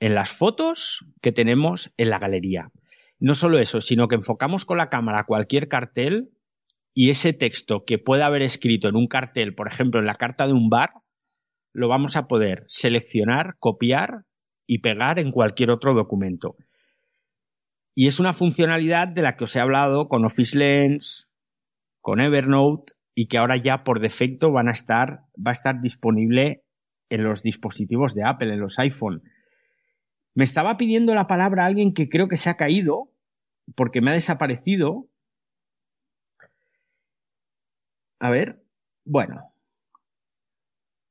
en 0.00 0.14
las 0.14 0.30
fotos 0.30 1.06
que 1.22 1.32
tenemos 1.32 1.92
en 1.96 2.10
la 2.10 2.18
galería. 2.18 2.70
No 3.18 3.34
solo 3.34 3.58
eso, 3.58 3.80
sino 3.80 4.08
que 4.08 4.16
enfocamos 4.16 4.64
con 4.64 4.76
la 4.76 4.90
cámara 4.90 5.24
cualquier 5.24 5.68
cartel 5.68 6.30
y 6.94 7.10
ese 7.10 7.32
texto 7.32 7.84
que 7.86 7.98
pueda 7.98 8.26
haber 8.26 8.42
escrito 8.42 8.88
en 8.88 8.96
un 8.96 9.06
cartel, 9.06 9.54
por 9.54 9.68
ejemplo, 9.68 10.00
en 10.00 10.06
la 10.06 10.14
carta 10.16 10.46
de 10.46 10.52
un 10.52 10.68
bar, 10.68 10.90
lo 11.72 11.88
vamos 11.88 12.16
a 12.16 12.26
poder 12.26 12.64
seleccionar, 12.68 13.56
copiar 13.58 14.24
y 14.66 14.78
pegar 14.78 15.18
en 15.18 15.30
cualquier 15.30 15.70
otro 15.70 15.94
documento. 15.94 16.56
Y 17.94 18.06
es 18.06 18.20
una 18.20 18.34
funcionalidad 18.34 19.08
de 19.08 19.22
la 19.22 19.36
que 19.36 19.44
os 19.44 19.56
he 19.56 19.60
hablado 19.60 20.08
con 20.08 20.24
Office 20.24 20.58
Lens, 20.58 21.30
con 22.00 22.20
Evernote 22.20 22.95
y 23.18 23.28
que 23.28 23.38
ahora 23.38 23.56
ya 23.56 23.82
por 23.82 24.00
defecto 24.00 24.52
van 24.52 24.68
a 24.68 24.72
estar, 24.72 25.22
va 25.34 25.50
a 25.50 25.52
estar 25.52 25.80
disponible 25.80 26.64
en 27.08 27.24
los 27.24 27.42
dispositivos 27.42 28.14
de 28.14 28.24
Apple, 28.24 28.52
en 28.52 28.60
los 28.60 28.78
iPhone. 28.78 29.22
Me 30.34 30.44
estaba 30.44 30.76
pidiendo 30.76 31.14
la 31.14 31.26
palabra 31.26 31.64
alguien 31.64 31.94
que 31.94 32.10
creo 32.10 32.28
que 32.28 32.36
se 32.36 32.50
ha 32.50 32.58
caído 32.58 33.10
porque 33.74 34.02
me 34.02 34.10
ha 34.10 34.14
desaparecido 34.14 35.08
a 38.20 38.30
ver, 38.30 38.62
bueno. 39.04 39.52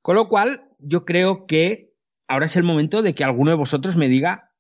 Con 0.04 0.16
lo 0.16 0.30
cual, 0.30 0.70
yo 0.78 1.06
creo 1.06 1.48
que 1.48 1.92
ahora 2.28 2.46
es 2.46 2.56
el 2.56 2.64
momento 2.64 3.02
de 3.02 3.16
que 3.16 3.24
alguno 3.24 3.50
de 3.50 3.58
vosotros 3.58 3.98
me 3.98 4.10
diga 4.10 4.52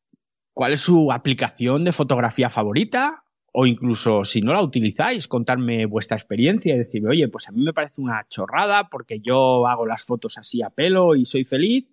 cuál 0.53 0.73
es 0.73 0.81
su 0.81 1.11
aplicación 1.11 1.83
de 1.83 1.91
fotografía 1.91 2.49
favorita 2.49 3.24
o 3.57 3.65
incluso 3.65 4.25
si 4.25 4.41
no 4.41 4.51
la 4.51 4.61
utilizáis, 4.61 5.29
contarme 5.29 5.85
vuestra 5.85 6.17
experiencia 6.17 6.75
y 6.75 6.77
decirme, 6.77 7.11
oye, 7.11 7.29
pues 7.29 7.47
a 7.47 7.53
mí 7.53 7.63
me 7.63 7.71
parece 7.71 8.01
una 8.01 8.27
chorrada 8.27 8.89
porque 8.89 9.21
yo 9.21 9.65
hago 9.65 9.85
las 9.85 10.03
fotos 10.03 10.37
así 10.37 10.61
a 10.61 10.71
pelo 10.71 11.15
y 11.15 11.23
soy 11.23 11.45
feliz. 11.45 11.87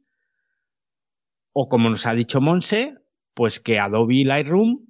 O 1.53 1.69
como 1.69 1.89
nos 1.89 2.05
ha 2.07 2.15
dicho 2.15 2.41
Monse, 2.41 2.97
pues 3.33 3.61
que 3.61 3.79
Adobe 3.79 4.25
Lightroom, 4.25 4.87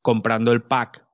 comprando 0.00 0.52
el 0.52 0.62
pack 0.62 1.06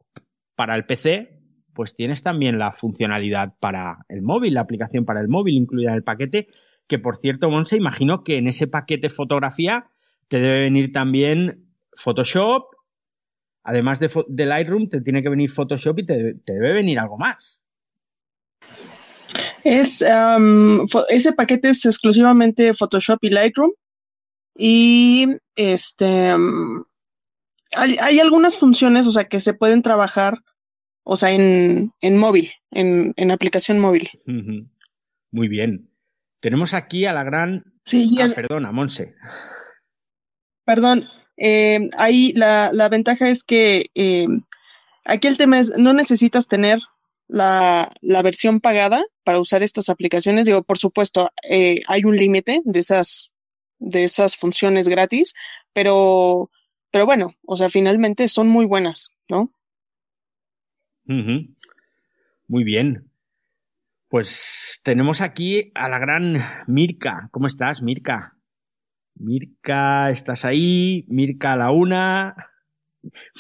para 0.55 0.77
el 0.77 0.87
PC, 0.87 1.41
pues 1.75 1.97
tienes 1.97 2.23
también 2.23 2.61
la 2.61 2.71
funcionalidad 2.71 3.55
para 3.59 4.07
el 4.09 4.23
móvil, 4.23 4.55
la 4.55 4.61
aplicación 4.61 5.05
para 5.05 5.21
el 5.21 5.27
móvil 5.27 5.57
incluida 5.57 5.91
en 5.91 5.97
el 5.97 6.05
paquete, 6.05 6.47
que 6.87 7.01
por 7.01 7.19
cierto, 7.19 7.51
Monse, 7.51 7.77
imagino 7.77 8.23
que 8.23 8.37
en 8.37 8.47
ese 8.47 8.69
paquete 8.69 9.11
fotografía 9.11 9.91
te 10.29 10.39
debe 10.39 10.61
venir 10.61 10.93
también 10.93 11.65
Photoshop, 11.97 12.78
además 13.69 14.01
de, 14.01 14.47
Lightroom, 14.47 14.89
te 14.89 15.03
tiene 15.03 15.23
que 15.23 15.29
venir 15.29 15.53
Photoshop 15.53 15.99
y 15.99 16.07
te, 16.07 16.35
debe 16.47 16.73
venir 16.73 16.99
algo 16.99 17.19
más. 17.19 17.61
Es, 19.63 20.03
ese 21.11 21.33
paquete 21.35 21.69
es 21.69 21.85
exclusivamente 21.85 22.73
Photoshop 22.73 23.19
y 23.23 23.31
Lightroom. 23.31 23.71
Y 24.57 25.29
este 25.55 26.35
hay, 27.77 27.99
hay, 28.01 28.19
algunas 28.19 28.57
funciones, 28.57 29.07
o 29.07 29.13
sea, 29.13 29.25
que 29.25 29.41
se 29.41 29.53
pueden 29.53 29.83
trabajar 29.83 30.39
o 31.11 31.17
sea, 31.17 31.31
en, 31.31 31.91
en 32.03 32.19
móvil, 32.19 32.51
en, 32.71 33.15
en, 33.17 33.31
aplicación 33.31 33.79
móvil. 33.79 34.11
Muy 35.31 35.49
bien. 35.49 35.91
Tenemos 36.41 36.75
aquí 36.75 37.07
a 37.07 37.15
la 37.15 37.25
gran... 37.25 37.65
Sí, 37.87 38.19
ah, 38.21 38.29
perdona, 38.35 38.73
Monse. 38.73 39.15
Perdón, 40.67 41.09
eh, 41.39 41.89
ahí 41.97 42.33
la, 42.35 42.71
la, 42.73 42.89
ventaja 42.89 43.29
es 43.29 43.45
que 43.45 43.91
eh, 43.95 44.27
aquí 45.05 45.29
el 45.29 45.39
tema 45.39 45.61
es, 45.61 45.77
no 45.79 45.93
necesitas 45.93 46.49
tener 46.49 46.81
la, 47.29 47.91
la, 48.01 48.23
versión 48.23 48.61
pagada 48.61 49.05
para 49.23 49.39
usar 49.39 49.63
estas 49.63 49.89
aplicaciones. 49.89 50.47
Digo, 50.47 50.63
por 50.63 50.79
supuesto, 50.79 51.31
eh, 51.49 51.81
hay 51.87 52.05
un 52.05 52.17
límite 52.17 52.61
de 52.65 52.81
esas, 52.81 53.35
de 53.79 54.05
esas 54.05 54.37
funciones 54.37 54.89
gratis, 54.89 55.35
pero, 55.73 56.51
pero 56.91 57.07
bueno, 57.07 57.35
o 57.47 57.57
sea, 57.57 57.69
finalmente 57.69 58.27
son 58.27 58.49
muy 58.49 58.67
buenas, 58.67 59.17
¿no? 59.29 59.53
Muy 61.05 62.65
bien. 62.65 63.11
Pues 64.09 64.81
tenemos 64.83 65.21
aquí 65.21 65.71
a 65.75 65.89
la 65.89 65.99
gran 65.99 66.43
Mirka. 66.67 67.29
¿Cómo 67.31 67.47
estás, 67.47 67.83
Mirka? 67.83 68.38
Mirka, 69.19 70.11
¿estás 70.11 70.45
ahí? 70.45 71.05
Mirka 71.09 71.53
a 71.53 71.57
la 71.57 71.71
una. 71.71 72.51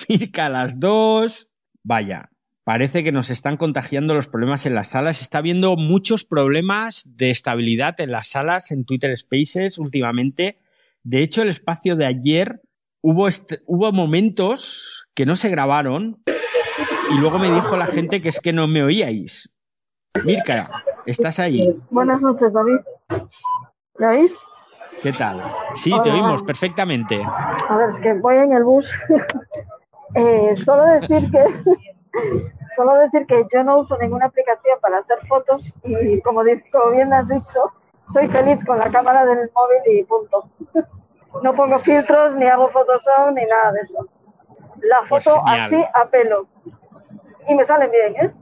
Mirka 0.08 0.46
a 0.46 0.48
las 0.48 0.80
dos. 0.80 1.48
Vaya, 1.82 2.30
parece 2.64 3.04
que 3.04 3.12
nos 3.12 3.30
están 3.30 3.56
contagiando 3.56 4.14
los 4.14 4.26
problemas 4.26 4.66
en 4.66 4.74
las 4.74 4.90
salas. 4.90 5.22
Está 5.22 5.38
habiendo 5.38 5.76
muchos 5.76 6.24
problemas 6.24 7.04
de 7.06 7.30
estabilidad 7.30 8.00
en 8.00 8.10
las 8.10 8.28
salas, 8.28 8.70
en 8.70 8.84
Twitter 8.84 9.16
Spaces 9.16 9.78
últimamente. 9.78 10.58
De 11.02 11.22
hecho, 11.22 11.42
el 11.42 11.48
espacio 11.48 11.96
de 11.96 12.06
ayer 12.06 12.60
hubo, 13.00 13.28
hubo 13.66 13.92
momentos 13.92 15.06
que 15.14 15.26
no 15.26 15.36
se 15.36 15.48
grabaron 15.48 16.22
y 17.10 17.18
luego 17.18 17.38
me 17.38 17.50
dijo 17.50 17.76
la 17.76 17.86
gente 17.86 18.20
que 18.20 18.28
es 18.28 18.40
que 18.40 18.52
no 18.52 18.68
me 18.68 18.82
oíais. 18.82 19.50
Mirka, 20.24 20.70
¿estás 21.06 21.38
ahí? 21.38 21.74
Buenas 21.90 22.20
noches, 22.20 22.52
David. 22.52 22.80
¿Me 23.98 24.06
oís? 24.08 24.38
¿Qué 25.02 25.12
tal? 25.12 25.42
Sí, 25.72 25.92
te 26.02 26.10
oímos 26.10 26.42
perfectamente. 26.42 27.22
A 27.68 27.76
ver, 27.76 27.90
es 27.90 28.00
que 28.00 28.14
voy 28.14 28.36
en 28.36 28.52
el 28.52 28.64
bus. 28.64 28.90
eh, 30.14 30.56
solo 30.56 30.84
decir 30.84 31.30
que 31.30 31.44
solo 32.76 32.94
decir 32.98 33.26
que 33.26 33.46
yo 33.52 33.64
no 33.64 33.78
uso 33.78 33.96
ninguna 33.98 34.26
aplicación 34.26 34.78
para 34.80 34.98
hacer 34.98 35.18
fotos 35.26 35.72
y 35.84 36.20
como, 36.22 36.42
como 36.72 36.90
bien 36.90 37.12
has 37.12 37.28
dicho, 37.28 37.72
soy 38.08 38.28
feliz 38.28 38.64
con 38.64 38.78
la 38.78 38.90
cámara 38.90 39.24
del 39.24 39.50
móvil 39.54 39.98
y 39.98 40.04
punto. 40.04 40.48
No 41.42 41.54
pongo 41.54 41.78
filtros, 41.80 42.34
ni 42.36 42.46
hago 42.46 42.70
Photoshop, 42.70 43.32
ni 43.34 43.44
nada 43.44 43.70
de 43.72 43.80
eso. 43.82 44.08
La 44.80 45.00
Pues 45.06 45.24
foto 45.24 45.42
así 45.46 45.76
a 45.94 46.06
pelo. 46.08 46.48
Y 47.46 47.54
me 47.54 47.64
salen 47.66 47.90
bien, 47.90 48.14
¿eh? 48.16 48.32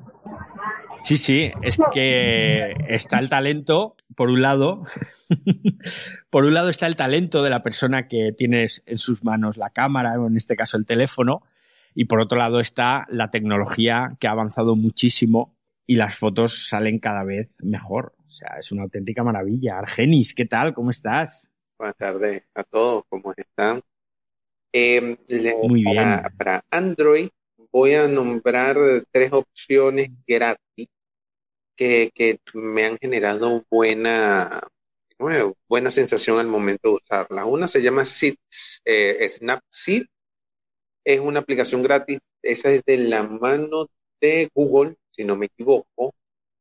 Sí, 1.02 1.18
sí, 1.18 1.52
es 1.62 1.78
que 1.92 2.74
está 2.88 3.18
el 3.18 3.28
talento, 3.28 3.96
por 4.16 4.30
un 4.30 4.42
lado, 4.42 4.84
por 6.30 6.44
un 6.44 6.54
lado 6.54 6.68
está 6.68 6.86
el 6.86 6.96
talento 6.96 7.42
de 7.42 7.50
la 7.50 7.62
persona 7.62 8.08
que 8.08 8.32
tienes 8.36 8.82
en 8.86 8.98
sus 8.98 9.22
manos 9.24 9.56
la 9.56 9.70
cámara, 9.70 10.20
o 10.20 10.26
en 10.26 10.36
este 10.36 10.56
caso 10.56 10.76
el 10.76 10.86
teléfono, 10.86 11.42
y 11.94 12.06
por 12.06 12.20
otro 12.20 12.38
lado 12.38 12.60
está 12.60 13.06
la 13.10 13.30
tecnología 13.30 14.16
que 14.20 14.26
ha 14.26 14.32
avanzado 14.32 14.76
muchísimo 14.76 15.54
y 15.86 15.96
las 15.96 16.16
fotos 16.16 16.68
salen 16.68 16.98
cada 16.98 17.24
vez 17.24 17.56
mejor. 17.62 18.14
O 18.26 18.30
sea, 18.30 18.56
es 18.58 18.70
una 18.72 18.82
auténtica 18.82 19.22
maravilla. 19.24 19.78
Argenis, 19.78 20.34
¿qué 20.34 20.44
tal? 20.44 20.74
¿Cómo 20.74 20.90
estás? 20.90 21.48
Buenas 21.78 21.96
tardes 21.96 22.42
a 22.54 22.64
todos, 22.64 23.04
¿cómo 23.08 23.32
están? 23.36 23.80
Eh, 24.72 25.16
le- 25.28 25.56
Muy 25.68 25.82
bien. 25.84 25.96
para, 25.96 26.30
para 26.36 26.64
Android 26.70 27.28
voy 27.72 27.94
a 27.94 28.06
nombrar 28.08 28.76
tres 29.10 29.32
opciones 29.32 30.10
gratis 30.26 30.88
que, 31.76 32.10
que 32.14 32.40
me 32.54 32.84
han 32.84 32.98
generado 32.98 33.64
buena, 33.70 34.60
bueno, 35.18 35.54
buena 35.68 35.90
sensación 35.90 36.38
al 36.38 36.46
momento 36.46 36.88
de 36.88 36.94
usarlas. 36.96 37.44
Una 37.46 37.66
se 37.66 37.82
llama 37.82 38.04
Seed, 38.04 38.36
eh, 38.84 39.26
Snapseed, 39.28 40.04
es 41.04 41.20
una 41.20 41.40
aplicación 41.40 41.82
gratis, 41.82 42.18
esa 42.42 42.70
es 42.70 42.82
de 42.84 42.98
la 42.98 43.22
mano 43.22 43.86
de 44.20 44.50
Google, 44.54 44.96
si 45.10 45.24
no 45.24 45.36
me 45.36 45.46
equivoco. 45.46 46.14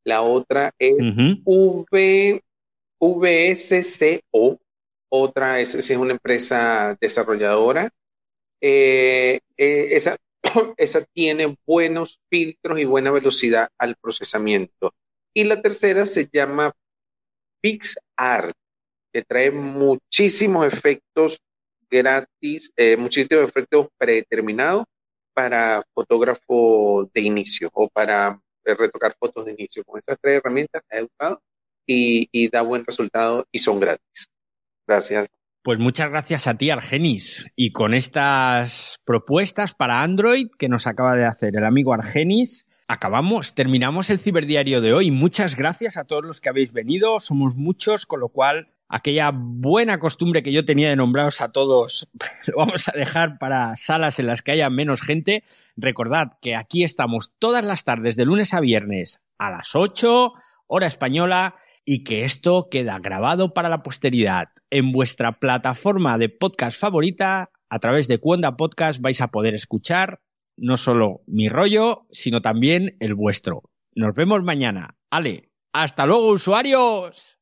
La 0.04 0.22
otra 0.22 0.72
es 0.78 0.94
Ujú. 0.94 1.42
V, 1.44 2.42
VSCO, 3.00 4.60
otra 5.08 5.60
es, 5.60 5.74
es 5.74 5.90
una 5.90 6.12
empresa 6.12 6.96
desarrolladora. 7.00 7.90
Eh, 8.60 9.40
eh, 9.56 9.88
esa, 9.90 10.16
esa 10.76 11.04
tiene 11.12 11.56
buenos 11.66 12.20
filtros 12.30 12.78
y 12.78 12.84
buena 12.84 13.10
velocidad 13.10 13.68
al 13.78 13.96
procesamiento. 13.96 14.94
Y 15.36 15.44
la 15.44 15.60
tercera 15.60 16.06
se 16.06 16.30
llama 16.32 16.72
PixArt, 17.60 18.56
que 19.12 19.22
trae 19.22 19.50
muchísimos 19.50 20.66
efectos 20.66 21.38
gratis, 21.90 22.72
eh, 22.74 22.96
muchísimos 22.96 23.44
efectos 23.44 23.88
predeterminados 23.98 24.86
para 25.34 25.84
fotógrafo 25.92 27.10
de 27.12 27.20
inicio 27.20 27.68
o 27.74 27.86
para 27.90 28.40
eh, 28.64 28.74
retocar 28.74 29.14
fotos 29.18 29.44
de 29.44 29.52
inicio. 29.52 29.84
Con 29.84 29.98
esas 29.98 30.16
tres 30.22 30.38
herramientas 30.38 30.82
he 30.88 31.02
usado 31.02 31.42
y, 31.86 32.30
y 32.32 32.48
da 32.48 32.62
buen 32.62 32.86
resultado 32.86 33.46
y 33.52 33.58
son 33.58 33.78
gratis. 33.78 34.30
Gracias. 34.86 35.28
Pues 35.62 35.78
muchas 35.78 36.08
gracias 36.08 36.46
a 36.46 36.56
ti, 36.56 36.70
Argenis. 36.70 37.46
Y 37.54 37.72
con 37.72 37.92
estas 37.92 39.02
propuestas 39.04 39.74
para 39.74 40.00
Android 40.02 40.46
que 40.58 40.70
nos 40.70 40.86
acaba 40.86 41.14
de 41.14 41.26
hacer 41.26 41.56
el 41.58 41.64
amigo 41.66 41.92
Argenis, 41.92 42.64
acabamos, 42.88 43.54
terminamos 43.54 44.10
el 44.10 44.18
ciberdiario 44.18 44.80
de 44.80 44.92
hoy. 44.92 45.10
Muchas 45.10 45.56
gracias 45.56 45.96
a 45.96 46.04
todos 46.04 46.24
los 46.24 46.40
que 46.40 46.48
habéis 46.48 46.72
venido. 46.72 47.18
Somos 47.20 47.54
muchos, 47.54 48.06
con 48.06 48.20
lo 48.20 48.28
cual 48.28 48.68
aquella 48.88 49.32
buena 49.34 49.98
costumbre 49.98 50.42
que 50.42 50.52
yo 50.52 50.64
tenía 50.64 50.88
de 50.88 50.96
nombraros 50.96 51.40
a 51.40 51.50
todos 51.50 52.08
lo 52.46 52.58
vamos 52.58 52.88
a 52.88 52.92
dejar 52.92 53.38
para 53.38 53.74
salas 53.76 54.20
en 54.20 54.26
las 54.26 54.42
que 54.42 54.52
haya 54.52 54.70
menos 54.70 55.02
gente. 55.02 55.42
Recordad 55.76 56.32
que 56.40 56.54
aquí 56.54 56.84
estamos 56.84 57.32
todas 57.38 57.64
las 57.64 57.84
tardes 57.84 58.16
de 58.16 58.24
lunes 58.24 58.54
a 58.54 58.60
viernes 58.60 59.20
a 59.38 59.50
las 59.50 59.74
8, 59.74 60.32
hora 60.66 60.86
española, 60.86 61.56
y 61.84 62.04
que 62.04 62.24
esto 62.24 62.68
queda 62.70 62.98
grabado 62.98 63.54
para 63.54 63.68
la 63.68 63.82
posteridad 63.82 64.48
en 64.70 64.92
vuestra 64.92 65.38
plataforma 65.38 66.18
de 66.18 66.28
podcast 66.28 66.78
favorita. 66.78 67.50
A 67.68 67.78
través 67.80 68.08
de 68.08 68.18
Cuonda 68.18 68.56
Podcast 68.56 69.00
vais 69.00 69.20
a 69.20 69.28
poder 69.28 69.54
escuchar 69.54 70.20
no 70.56 70.76
solo 70.76 71.22
mi 71.26 71.48
rollo, 71.48 72.06
sino 72.10 72.40
también 72.40 72.96
el 73.00 73.14
vuestro. 73.14 73.70
Nos 73.94 74.14
vemos 74.14 74.42
mañana. 74.42 74.96
Ale, 75.10 75.50
hasta 75.72 76.06
luego, 76.06 76.28
usuarios. 76.28 77.38